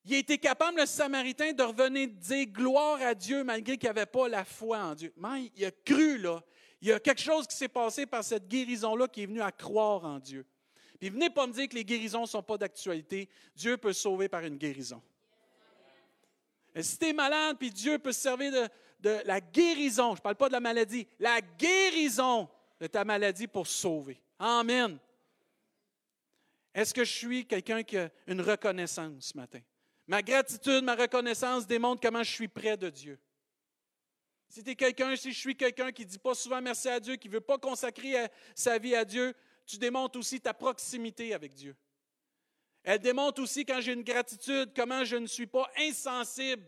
[0.04, 4.08] il a été capable, le Samaritain, de revenir dire gloire à Dieu malgré qu'il n'avait
[4.08, 5.14] pas la foi en Dieu.
[5.16, 6.42] Mais il a cru, là.
[6.82, 9.52] Il y a quelque chose qui s'est passé par cette guérison-là qui est venu à
[9.52, 10.46] croire en Dieu.
[11.00, 13.30] Puis venez pas me dire que les guérisons ne sont pas d'actualité.
[13.56, 15.02] Dieu peut sauver par une guérison.
[16.80, 20.22] Si tu es malade, puis Dieu peut se servir de, de la guérison, je ne
[20.22, 24.22] parle pas de la maladie, la guérison de ta maladie pour sauver.
[24.38, 24.98] Amen.
[26.74, 29.60] Est-ce que je suis quelqu'un qui a une reconnaissance ce matin?
[30.08, 33.20] Ma gratitude, ma reconnaissance démontre comment je suis près de Dieu.
[34.50, 37.00] Si tu es quelqu'un, si je suis quelqu'un qui ne dit pas souvent merci à
[37.00, 38.16] Dieu, qui ne veut pas consacrer
[38.56, 39.36] sa vie à Dieu,
[39.66, 41.76] tu démontres aussi ta proximité avec Dieu.
[42.84, 46.64] Elle démontre aussi quand j'ai une gratitude, comment je ne suis pas insensible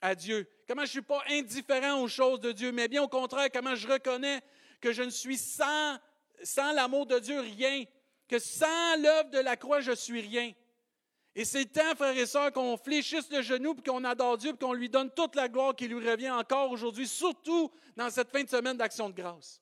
[0.00, 3.08] à Dieu, comment je ne suis pas indifférent aux choses de Dieu, mais bien au
[3.08, 4.40] contraire, comment je reconnais
[4.80, 5.98] que je ne suis sans,
[6.42, 7.84] sans l'amour de Dieu rien,
[8.28, 10.52] que sans l'œuvre de la croix, je suis rien.
[11.34, 14.66] Et c'est temps, frères et sœurs, qu'on fléchisse le genou, puis qu'on adore Dieu, puis
[14.66, 18.42] qu'on lui donne toute la gloire qui lui revient encore aujourd'hui, surtout dans cette fin
[18.42, 19.60] de semaine d'action de grâce.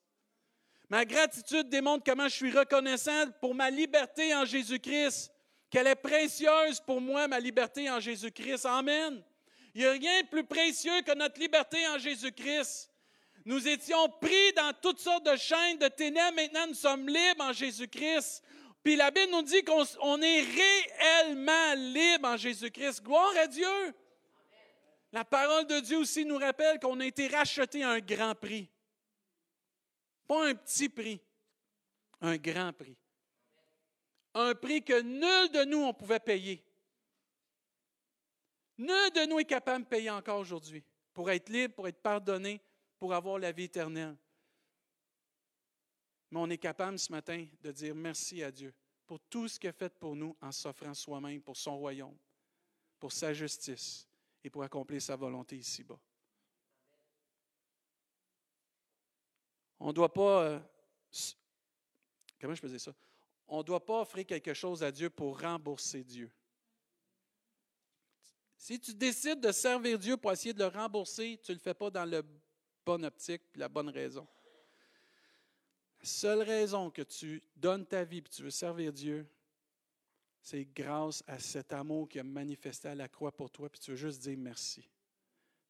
[0.88, 5.30] Ma gratitude démontre comment je suis reconnaissant pour ma liberté en Jésus-Christ,
[5.68, 8.64] qu'elle est précieuse pour moi, ma liberté en Jésus-Christ.
[8.64, 9.22] Amen.
[9.74, 12.90] Il n'y a rien de plus précieux que notre liberté en Jésus-Christ.
[13.44, 16.36] Nous étions pris dans toutes sortes de chaînes de ténèbres.
[16.36, 18.42] Maintenant, nous sommes libres en Jésus-Christ.
[18.82, 23.02] Puis la Bible nous dit qu'on est réellement libre en Jésus-Christ.
[23.02, 23.94] Gloire à Dieu.
[25.12, 28.68] La parole de Dieu aussi nous rappelle qu'on a été racheté à un grand prix.
[30.26, 31.20] Pas un petit prix,
[32.20, 32.96] un grand prix.
[34.34, 36.62] Un prix que nul de nous on pouvait payer.
[38.76, 42.60] Nul de nous est capable de payer encore aujourd'hui pour être libre, pour être pardonné,
[42.98, 44.16] pour avoir la vie éternelle.
[46.30, 48.74] Mais on est capable ce matin de dire merci à Dieu
[49.06, 52.16] pour tout ce qu'il a fait pour nous en s'offrant soi-même pour son royaume,
[52.98, 54.06] pour sa justice
[54.44, 55.98] et pour accomplir sa volonté ici-bas.
[59.80, 60.42] On ne doit pas.
[60.44, 60.60] Euh,
[62.40, 62.94] comment je faisais ça?
[63.46, 66.30] On ne doit pas offrir quelque chose à Dieu pour rembourser Dieu.
[68.58, 71.74] Si tu décides de servir Dieu pour essayer de le rembourser, tu ne le fais
[71.74, 72.22] pas dans la
[72.84, 74.26] bonne optique et la bonne raison.
[76.00, 79.26] La seule raison que tu donnes ta vie et tu veux servir Dieu,
[80.40, 83.90] c'est grâce à cet amour qui a manifesté à la croix pour toi, puis tu
[83.90, 84.88] veux juste dire merci.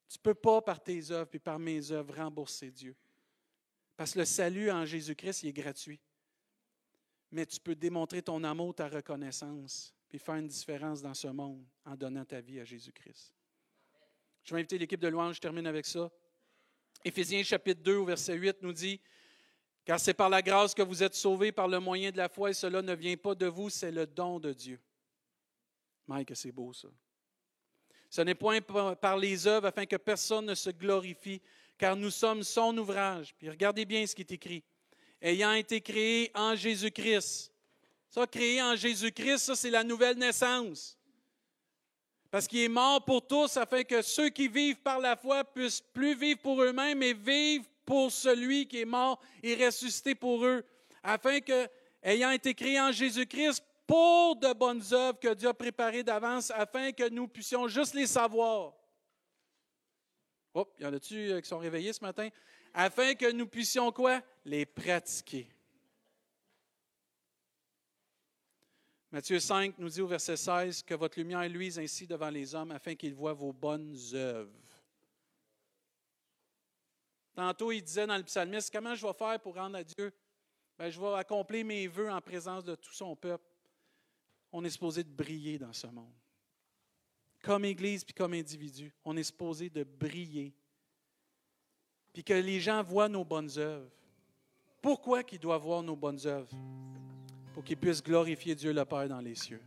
[0.08, 2.94] Tu ne peux pas, par tes œuvres et par mes œuvres, rembourser Dieu.
[3.96, 6.00] Parce que le salut en Jésus-Christ, il est gratuit.
[7.30, 11.62] Mais tu peux démontrer ton amour, ta reconnaissance, puis faire une différence dans ce monde
[11.84, 13.34] en donnant ta vie à Jésus-Christ.
[14.44, 16.10] Je vais inviter l'équipe de louange, je termine avec ça.
[17.04, 19.00] Éphésiens chapitre 2 au verset 8 nous dit,
[19.88, 22.50] Car c'est par la grâce que vous êtes sauvés par le moyen de la foi,
[22.50, 24.78] et cela ne vient pas de vous, c'est le don de Dieu.
[26.06, 26.88] Mike, c'est beau ça.
[28.10, 31.40] Ce n'est point par les œuvres afin que personne ne se glorifie,
[31.78, 33.34] car nous sommes son ouvrage.
[33.38, 34.62] Puis regardez bien ce qui est écrit.
[35.22, 37.50] Ayant été créé en Jésus-Christ.
[38.10, 40.98] Ça, créé en Jésus-Christ, ça, c'est la nouvelle naissance.
[42.30, 45.80] Parce qu'il est mort pour tous afin que ceux qui vivent par la foi puissent
[45.80, 50.62] plus vivre pour eux-mêmes, mais vivre pour celui qui est mort et ressuscité pour eux.
[51.02, 51.66] Afin que,
[52.02, 56.92] ayant été créé en Jésus-Christ, pour de bonnes œuvres que Dieu a préparées d'avance, afin
[56.92, 58.74] que nous puissions juste les savoir.
[60.52, 62.28] Oh, y en a-tu euh, qui sont réveillés ce matin?
[62.74, 64.20] Afin que nous puissions quoi?
[64.44, 65.48] Les pratiquer.
[69.10, 72.72] Matthieu 5 nous dit au verset 16 que votre lumière luise ainsi devant les hommes
[72.72, 74.67] afin qu'ils voient vos bonnes œuvres.
[77.38, 80.12] Tantôt, il disait dans le psalmiste, comment je vais faire pour rendre à Dieu?
[80.76, 83.44] Ben, je vais accomplir mes voeux en présence de tout son peuple.
[84.50, 86.12] On est supposé de briller dans ce monde
[87.40, 90.52] comme Église puis comme individu, on est supposé de briller.
[92.12, 93.88] Puis que les gens voient nos bonnes œuvres.
[94.82, 96.50] Pourquoi qu'ils doivent voir nos bonnes œuvres?
[97.54, 99.62] Pour qu'ils puissent glorifier Dieu le Père dans les cieux.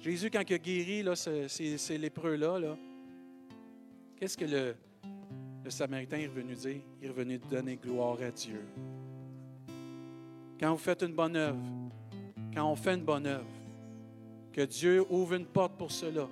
[0.00, 2.78] Jésus, quand il a guéri là, ces, lépreux-là, -là,
[4.16, 4.76] quest ce que le,
[5.70, 6.80] le Samaritain est revenu dire?
[7.00, 8.60] Il est revenu donner gloire à Dieu.
[10.58, 11.60] Quand vous faites une bonne œuvre,
[12.52, 13.46] quand on fait une bonne œuvre,
[14.52, 16.26] que Dieu ouvre une porte pour cela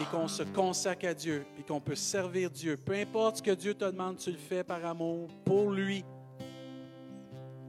[0.00, 2.78] et qu'on se consacre à Dieu et qu'on peut servir Dieu.
[2.78, 6.02] Peu importe ce que Dieu te demande, tu le fais par amour pour lui.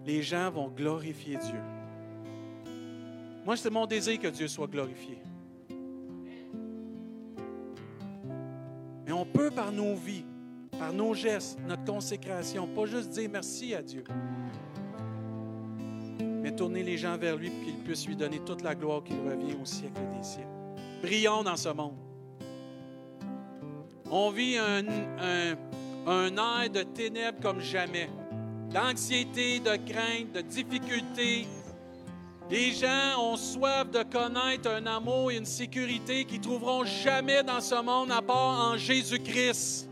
[0.05, 1.59] Les gens vont glorifier Dieu.
[3.43, 5.17] Moi, c'est mon désir que Dieu soit glorifié.
[9.05, 10.23] Mais on peut par nos vies,
[10.79, 14.05] par nos gestes, notre consécration, pas juste dire merci à Dieu,
[16.41, 19.13] mais tourner les gens vers lui pour qu'il puisse lui donner toute la gloire qui
[19.13, 20.47] revient au siècle des siècles.
[21.03, 21.97] Brillons dans ce monde.
[24.09, 24.85] On vit un,
[26.07, 28.09] un, de ténèbres comme jamais.
[28.71, 31.45] D'anxiété, de crainte, de difficulté.
[32.49, 37.61] Les gens ont soif de connaître un amour et une sécurité qu'ils trouveront jamais dans
[37.61, 39.88] ce monde à part en Jésus-Christ.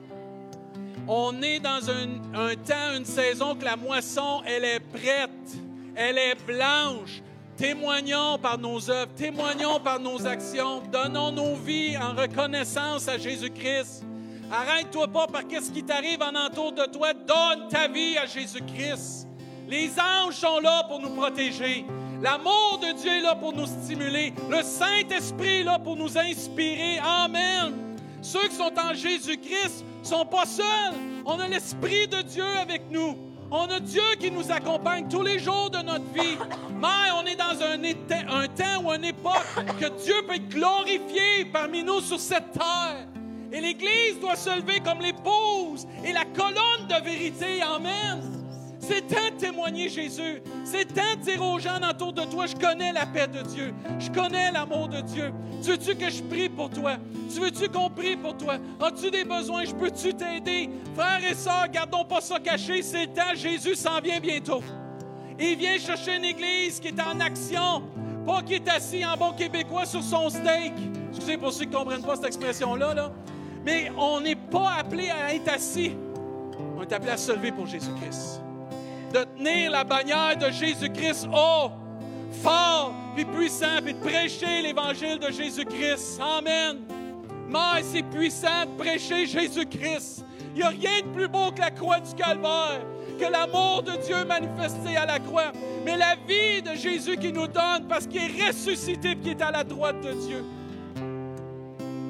[1.07, 5.57] On est dans un, temps, une saison que la moisson, elle est prête
[5.97, 7.21] elle est blanche.
[7.57, 14.03] Témoignons par nos œuvres, témoignons par nos actions, donnons nos vies en reconnaissance à Jésus-Christ.
[14.51, 17.13] Arrête-toi pas par qu'est-ce qui t'arrive en entour de toi.
[17.13, 19.27] Donne ta vie à Jésus-Christ.
[19.67, 21.83] Les anges sont là pour nous protéger.
[22.21, 24.33] L'amour de Dieu est là pour nous stimuler.
[24.49, 26.99] Le Saint-Esprit est là pour nous inspirer.
[27.03, 27.96] Amen.
[28.27, 30.93] Ceux qui sont en Jésus-Christ ne sont pas seuls.
[31.25, 33.15] On a l'Esprit de Dieu avec nous.
[33.49, 36.37] On a Dieu qui nous accompagne tous les jours de notre vie.
[36.77, 39.47] Mais on est dans un, temps ou une époque
[39.79, 43.07] que Dieu peut être glorifié parmi nous sur cette terre.
[43.53, 47.61] Et l'Église doit se lever comme l'épouse et la colonne de vérité.
[47.61, 48.36] Amen.
[48.87, 50.41] C'est temps de témoigner Jésus.
[50.63, 53.73] C'est temps de dire aux gens autour de toi, je connais la paix de Dieu.
[53.99, 55.33] Je connais l'amour de Dieu.
[55.61, 56.93] Tu veux-tu que je prie pour toi?
[57.33, 58.55] Tu veux-tu qu'on prie pour toi?
[58.79, 59.65] As-tu des besoins?
[59.65, 60.69] Je peux-tu t'aider?
[60.95, 62.81] Frères et sœurs, gardons pas ça caché.
[62.81, 63.35] C'est temps.
[63.35, 64.63] Jésus s'en vient bientôt.
[65.37, 67.83] Il vient chercher une église qui est en action,
[68.25, 70.73] pas qui est assis en bon québécois sur son steak.
[71.09, 72.93] Excusez pour ceux qui ne comprennent pas cette expression-là.
[72.93, 73.11] Là.
[73.65, 75.91] Mais on n'est pas appelé à être assis.
[76.77, 78.41] On est appelé à se lever pour Jésus-Christ
[79.13, 81.71] de tenir la bannière de Jésus-Christ haut,
[82.43, 86.19] fort, puis puissant, puis de prêcher l'évangile de Jésus-Christ.
[86.21, 86.79] Amen.
[87.49, 90.25] Mais c'est puissant de prêcher Jésus-Christ.
[90.53, 92.81] Il n'y a rien de plus beau que la croix du calvaire,
[93.19, 95.51] que l'amour de Dieu manifesté à la croix,
[95.85, 99.41] mais la vie de Jésus qui nous donne parce qu'il est ressuscité et qui est
[99.41, 100.43] à la droite de Dieu.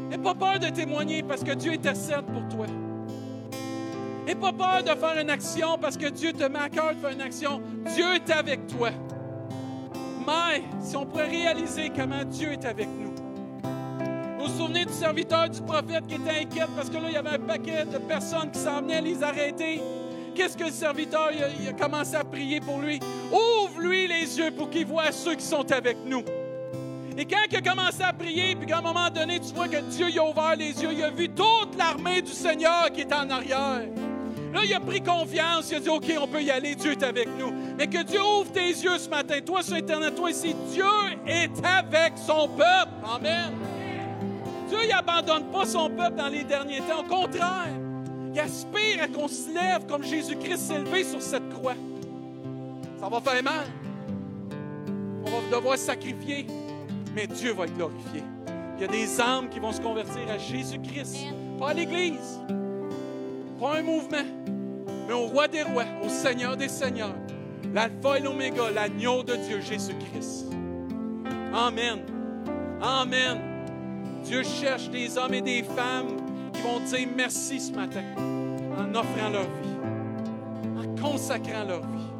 [0.10, 2.66] N'aie pas peur de témoigner parce que Dieu intercède pour toi.
[4.28, 6.99] N'aie pas peur de faire une action parce que Dieu te met à cœur de
[6.99, 7.61] faire une action.
[7.95, 8.89] Dieu est avec toi.
[10.28, 13.15] Mais si on pourrait réaliser comment Dieu est avec nous.
[14.38, 17.15] Vous vous souvenez du serviteur du prophète qui était inquiet parce que là, il y
[17.15, 19.82] avait un paquet de personnes qui s'en venaient les arrêter?
[20.36, 22.99] Qu'est-ce que le serviteur il a, commencé à prier pour lui?
[23.32, 26.23] Ouvre-lui les yeux pour qu'il voit ceux qui sont avec nous.
[27.17, 29.80] Et quand il a commencé à prier, puis qu'à un moment donné, tu vois que
[29.89, 33.13] Dieu il a ouvert les yeux, il a vu toute l'armée du Seigneur qui est
[33.13, 33.88] en arrière.
[34.58, 35.70] Là, il a pris confiance.
[35.70, 36.74] Il a dit, OK, on peut y aller.
[36.74, 37.53] Dieu est avec nous.
[37.78, 39.39] Mais que Dieu ouvre tes yeux ce matin.
[39.45, 40.84] Toi sur Internet, toi ici, Dieu
[41.28, 42.91] est avec son peuple.
[43.08, 43.53] Amen.
[44.68, 47.01] Dieu n'abandonne pas son peuple dans les derniers temps.
[47.01, 47.68] Au contraire,
[48.34, 51.76] il aspire à qu'on se lève comme Jésus-Christ s'est levé sur cette croix.
[52.99, 53.68] Ça va faire mal.
[55.24, 56.47] On va devoir sacrifier.
[57.14, 58.24] Mais Dieu va être glorifié.
[58.78, 61.28] Il y a des âmes qui vont se convertir à Jésus-Christ,
[61.60, 62.39] pas à l'Église.
[63.60, 64.24] Pas un mouvement,
[65.08, 67.16] mais au roi des rois, au Seigneur des seigneurs,
[67.74, 70.45] l'alpha et l'oméga, l'agneau de Dieu, Jésus-Christ.
[71.53, 72.01] Amen.
[72.82, 73.39] Amen.
[74.24, 76.18] Dieu cherche des hommes et des femmes
[76.53, 79.78] qui vont dire merci ce matin en offrant leur vie,
[80.78, 82.12] en consacrant leur vie,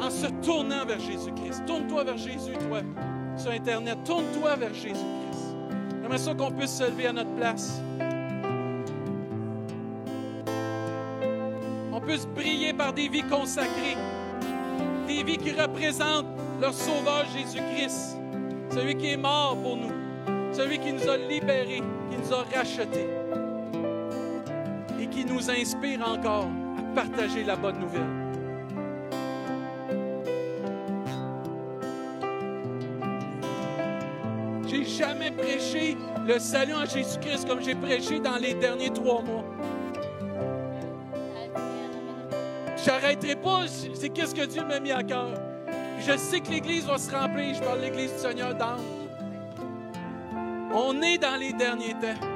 [0.00, 1.64] en se tournant vers Jésus-Christ.
[1.66, 2.80] Tourne-toi vers Jésus, toi,
[3.36, 3.98] sur Internet.
[4.04, 5.56] Tourne-toi vers Jésus-Christ.
[6.00, 7.82] J'aimerais ça qu'on puisse se lever à notre place.
[12.06, 13.96] Puisse briller par des vies consacrées,
[15.06, 16.26] des vies qui représentent
[16.60, 18.18] leur Sauveur Jésus-Christ,
[18.70, 19.92] celui qui est mort pour nous,
[20.52, 23.08] celui qui nous a libérés, qui nous a rachetés
[25.00, 26.48] et qui nous inspire encore
[26.78, 28.22] à partager la bonne nouvelle.
[34.66, 35.96] J'ai jamais prêché
[36.26, 39.44] le salut en Jésus-Christ comme j'ai prêché dans les derniers trois mois.
[42.84, 43.62] J'arrêterai pas.
[43.94, 45.34] C'est qu'est-ce que Dieu m'a mis à cœur.
[46.00, 47.54] Je sais que l'Église va se remplir.
[47.54, 48.80] Je parle de l'Église du Seigneur d'âme.
[50.74, 52.28] On est dans les derniers temps.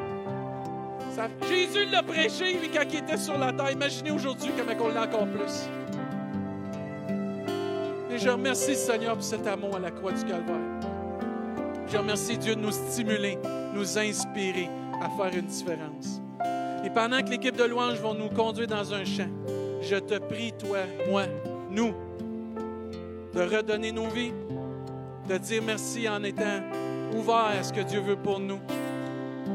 [1.48, 3.70] Jésus l'a prêché, lui, quand il était sur la terre.
[3.70, 5.68] Imaginez aujourd'hui comment on l'a encore plus.
[8.10, 10.56] Et je remercie le Seigneur pour cet amour à la croix du Calvaire.
[11.88, 13.38] Je remercie Dieu de nous stimuler,
[13.74, 14.68] nous inspirer
[15.02, 16.20] à faire une différence.
[16.84, 19.28] Et pendant que l'équipe de louanges va nous conduire dans un champ,
[19.88, 20.78] je te prie, toi,
[21.08, 21.24] moi,
[21.70, 21.94] nous,
[23.32, 24.32] de redonner nos vies,
[25.28, 26.60] de dire merci en étant
[27.16, 28.58] ouvert à ce que Dieu veut pour nous.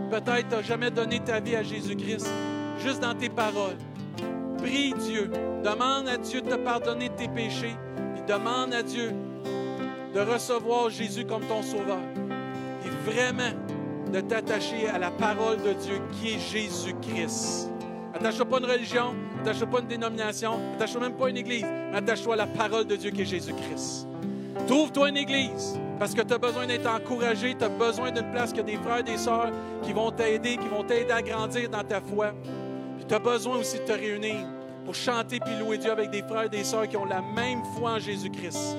[0.10, 2.28] Peut-être tu n'as jamais donné ta vie à Jésus-Christ,
[2.80, 3.78] juste dans tes paroles.
[4.58, 5.30] Prie Dieu,
[5.64, 7.76] demande à Dieu de te pardonner de tes péchés,
[8.14, 9.12] puis demande à Dieu
[10.14, 12.00] de recevoir Jésus comme ton sauveur.
[12.86, 13.52] Et vraiment
[14.12, 17.71] de t'attacher à la parole de Dieu qui est Jésus-Christ.
[18.22, 21.98] Attache-toi pas une religion, attache-toi pas une dénomination, attache-toi même pas à une église, mais
[21.98, 24.08] attache-toi à la parole de Dieu qui est Jésus-Christ.
[24.68, 28.54] Trouve-toi une église parce que tu as besoin d'être encouragé, tu as besoin d'une place
[28.54, 29.50] que des frères, et des sœurs
[29.82, 32.32] qui vont t'aider, qui vont t'aider à grandir dans ta foi.
[32.98, 34.46] Puis tu as besoin aussi de te réunir
[34.86, 37.64] pour chanter puis louer Dieu avec des frères et des sœurs qui ont la même
[37.76, 38.78] foi en Jésus-Christ.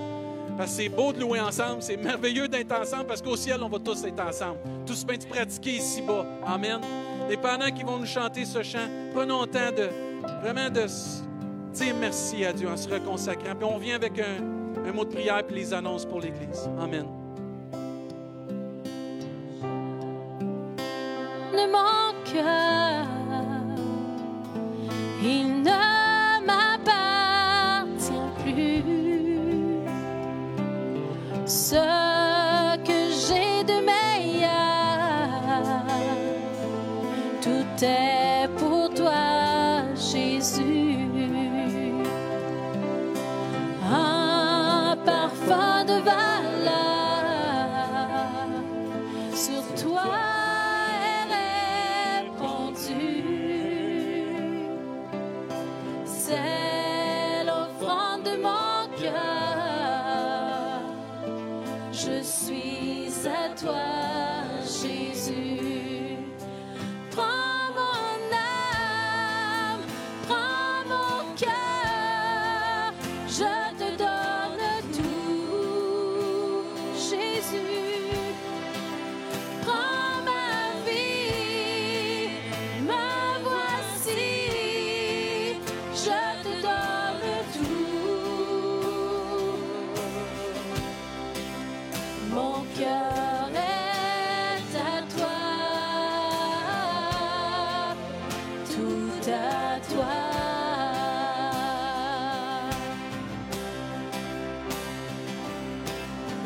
[0.57, 3.69] Parce que c'est beau de louer ensemble, c'est merveilleux d'être ensemble parce qu'au ciel, on
[3.69, 4.59] va tous être ensemble.
[4.87, 6.27] Tout ce bien pratiquer ici-bas.
[6.47, 6.79] Amen
[7.29, 9.89] les parents qui vont nous chanter ce chant, prenons le temps de
[10.41, 10.87] vraiment de
[11.73, 13.55] dire merci à Dieu en se reconsacrant.
[13.55, 16.69] Puis on vient avec un, un mot de prière puis les annonces pour l'Église.
[16.81, 17.22] Amen.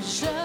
[0.07, 0.36] 是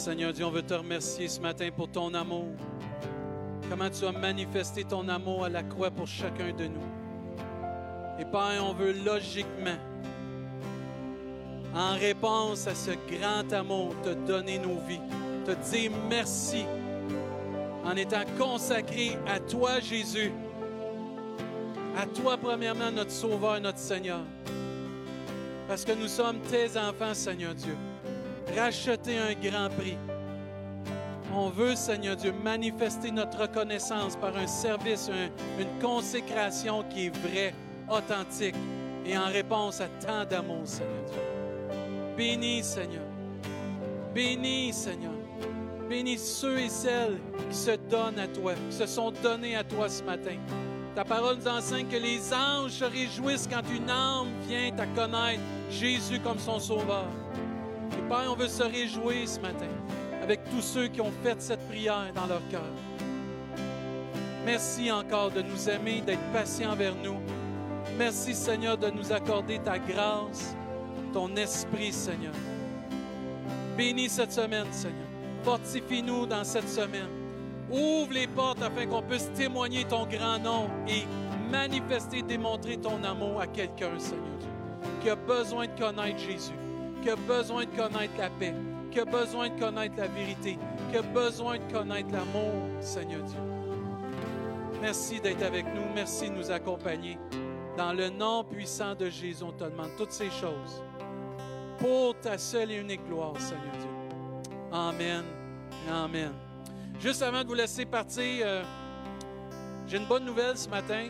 [0.00, 2.46] Seigneur Dieu, on veut te remercier ce matin pour ton amour.
[3.68, 6.80] Comment tu as manifesté ton amour à la croix pour chacun de nous.
[8.18, 9.76] Et Père, on veut logiquement,
[11.74, 15.02] en réponse à ce grand amour, te donner nos vies,
[15.44, 16.64] te dire merci
[17.84, 20.32] en étant consacré à toi, Jésus.
[21.98, 24.20] À toi, premièrement, notre Sauveur, notre Seigneur.
[25.68, 27.76] Parce que nous sommes tes enfants, Seigneur Dieu,
[28.58, 29.96] rachetés un grand prix.
[31.32, 37.16] On veut, Seigneur Dieu, manifester notre reconnaissance par un service, un- une consécration qui est
[37.16, 37.54] vraie,
[37.88, 38.56] authentique
[39.06, 41.20] et en réponse à tant d'amour, Seigneur Dieu.
[42.16, 43.04] Bénis, Seigneur.
[44.14, 45.12] Bénis, Seigneur.
[45.88, 49.88] Bénis ceux et celles qui se donnent à toi, qui se sont donnés à toi
[49.88, 50.36] ce matin.
[50.94, 55.40] Ta parole nous enseigne que les anges se réjouissent quand une âme vient à connaître
[55.70, 57.06] Jésus comme son sauveur.
[58.10, 59.68] Père, on veut se réjouir ce matin
[60.20, 62.66] avec tous ceux qui ont fait cette prière dans leur cœur.
[64.44, 67.20] Merci encore de nous aimer, d'être patient envers nous.
[67.96, 70.56] Merci Seigneur de nous accorder ta grâce,
[71.12, 72.34] ton esprit Seigneur.
[73.78, 75.06] Bénis cette semaine Seigneur.
[75.44, 77.10] Fortifie-nous dans cette semaine.
[77.70, 81.04] Ouvre les portes afin qu'on puisse témoigner ton grand nom et
[81.48, 84.40] manifester, démontrer ton amour à quelqu'un, Seigneur
[85.00, 86.52] qui a besoin de connaître Jésus,
[87.02, 88.54] qui a besoin de connaître la paix,
[88.90, 90.58] qui a besoin de connaître la vérité,
[90.90, 93.38] qui a besoin de connaître l'amour, Seigneur Dieu.
[94.80, 95.82] Merci d'être avec nous.
[95.94, 97.18] Merci de nous accompagner.
[97.76, 100.82] Dans le nom puissant de Jésus, on te demande toutes ces choses
[101.78, 103.90] pour ta seule et unique gloire, Seigneur Dieu.
[104.72, 105.24] Amen.
[105.90, 106.32] Amen.
[107.00, 108.62] Juste avant de vous laisser partir, euh,
[109.86, 111.08] j'ai une bonne nouvelle ce matin.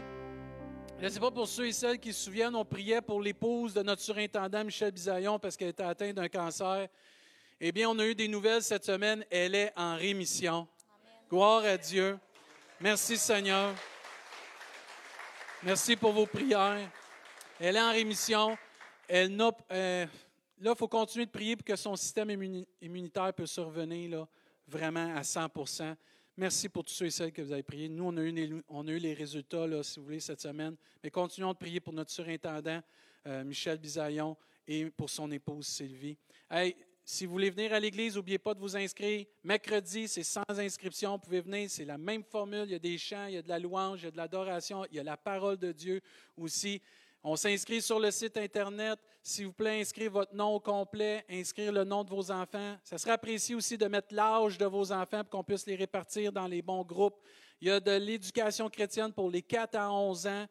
[1.01, 3.73] Je ne sais pas pour ceux et celles qui se souviennent, on priait pour l'épouse
[3.73, 6.89] de notre surintendant Michel Bisaillon parce qu'elle était atteinte d'un cancer.
[7.59, 9.25] Eh bien, on a eu des nouvelles cette semaine.
[9.31, 10.69] Elle est en rémission.
[11.31, 12.19] Gloire à Dieu.
[12.81, 13.75] Merci Seigneur.
[15.63, 16.91] Merci pour vos prières.
[17.59, 18.59] Elle est en rémission.
[19.09, 20.07] Elle n'a, euh,
[20.61, 24.29] là, il faut continuer de prier pour que son système immuni- immunitaire puisse survenir là,
[24.69, 25.49] vraiment à 100
[26.37, 27.89] Merci pour tous ceux et celles que vous avez prié.
[27.89, 30.77] Nous, on a eu les, résultats, si vous voulez, cette semaine.
[31.03, 32.81] Mais continuons de prier pour notre surintendant,
[33.27, 36.17] euh, Michel Bisaillon, et pour son épouse Sylvie.
[36.51, 39.27] Hey, si vous voulez venir à l'église, n'oubliez pas de vous inscrire.
[39.43, 41.13] Mercredi, c'est sans inscription.
[41.13, 42.65] Vous pouvez venir, c'est la même formule.
[42.67, 44.17] Il y a des chants, il y a de la louange, il y a de
[44.17, 46.01] l'adoration, il y a la parole de Dieu
[46.37, 46.81] aussi.
[47.23, 48.99] On s'inscrit sur le site Internet.
[49.23, 52.79] S'il vous plaît, inscrire votre nom au complet, inscrire le nom de vos enfants.
[52.83, 56.33] Ça serait apprécié aussi de mettre l'âge de vos enfants pour qu'on puisse les répartir
[56.33, 57.21] dans les bons groupes.
[57.61, 60.47] Il y a de l'éducation chrétienne pour les 4 à 11 ans.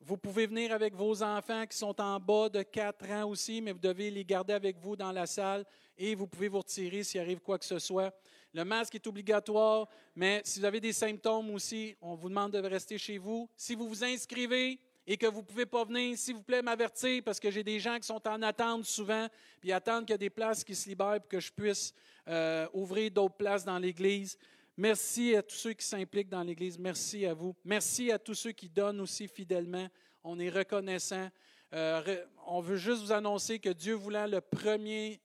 [0.00, 3.72] Vous pouvez venir avec vos enfants qui sont en bas de 4 ans aussi, mais
[3.72, 5.66] vous devez les garder avec vous dans la salle
[5.98, 8.14] et vous pouvez vous retirer s'il arrive quoi que ce soit.
[8.54, 12.66] Le masque est obligatoire, mais si vous avez des symptômes aussi, on vous demande de
[12.66, 13.46] rester chez vous.
[13.58, 17.22] Si vous vous inscrivez et que vous ne pouvez pas venir, s'il vous plaît, m'avertir
[17.24, 19.28] parce que j'ai des gens qui sont en attente souvent,
[19.60, 21.94] puis attendent qu'il y ait des places qui se libèrent pour que je puisse
[22.28, 24.38] euh, ouvrir d'autres places dans l'Église.
[24.76, 26.78] Merci à tous ceux qui s'impliquent dans l'Église.
[26.78, 27.54] Merci à vous.
[27.64, 29.86] Merci à tous ceux qui donnent aussi fidèlement.
[30.24, 31.28] On est reconnaissant.
[31.74, 35.20] Euh, on veut juste vous annoncer que Dieu voulant le 1er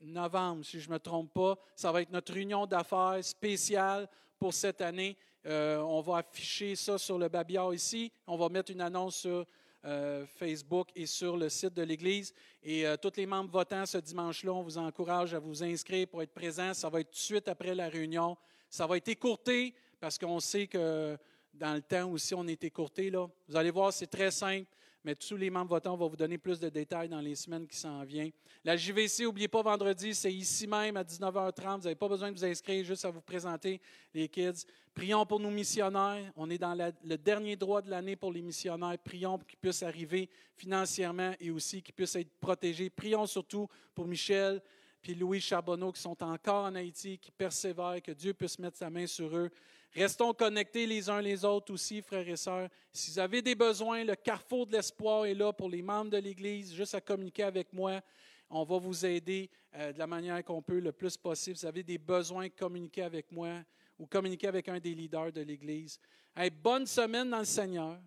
[0.00, 4.08] novembre, si je ne me trompe pas, ça va être notre réunion d'affaires spéciale
[4.38, 5.16] pour cette année.
[5.46, 8.12] Euh, on va afficher ça sur le babillard ici.
[8.26, 9.44] On va mettre une annonce sur
[9.84, 12.32] euh, Facebook et sur le site de l'Église.
[12.62, 16.22] Et euh, tous les membres votants ce dimanche-là, on vous encourage à vous inscrire pour
[16.22, 16.74] être présents.
[16.74, 18.36] Ça va être tout de suite après la réunion.
[18.70, 21.18] Ça va être écourté parce qu'on sait que
[21.52, 23.10] dans le temps aussi, on est écourté.
[23.10, 24.68] Vous allez voir, c'est très simple.
[25.04, 27.66] Mais tous les membres votants, on va vous donner plus de détails dans les semaines
[27.66, 28.30] qui s'en viennent.
[28.64, 31.76] La JVC, n'oubliez pas, vendredi, c'est ici même à 19h30.
[31.76, 33.80] Vous n'avez pas besoin de vous inscrire, juste à vous présenter,
[34.14, 34.64] les kids.
[34.94, 36.32] Prions pour nos missionnaires.
[36.36, 36.74] On est dans
[37.04, 38.96] le dernier droit de l'année pour les missionnaires.
[38.98, 42.88] Prions pour qu'ils puissent arriver financièrement et aussi qu'ils puissent être protégés.
[42.90, 44.62] Prions surtout pour Michel
[45.02, 48.88] puis Louis Charbonneau qui sont encore en Haïti, qui persévèrent, que Dieu puisse mettre sa
[48.88, 49.50] main sur eux.
[49.94, 52.68] Restons connectés les uns les autres aussi, frères et sœurs.
[52.92, 56.16] Si vous avez des besoins, le carrefour de l'espoir est là pour les membres de
[56.16, 58.00] l'Église, juste à communiquer avec moi.
[58.48, 61.56] On va vous aider euh, de la manière qu'on peut le plus possible.
[61.56, 63.62] Si vous avez des besoins, communiquez avec moi
[63.98, 66.00] ou communiquez avec un des leaders de l'Église.
[66.34, 67.98] Hey, bonne semaine dans le Seigneur.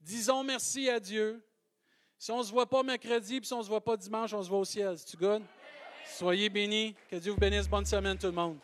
[0.00, 1.42] Disons merci à Dieu.
[2.16, 4.32] Si on ne se voit pas mercredi, puis si on ne se voit pas dimanche,
[4.32, 4.96] on se voit au ciel.
[5.16, 5.42] Good?
[6.06, 6.94] Soyez bénis.
[7.10, 7.68] Que Dieu vous bénisse.
[7.68, 8.58] Bonne semaine, tout le monde.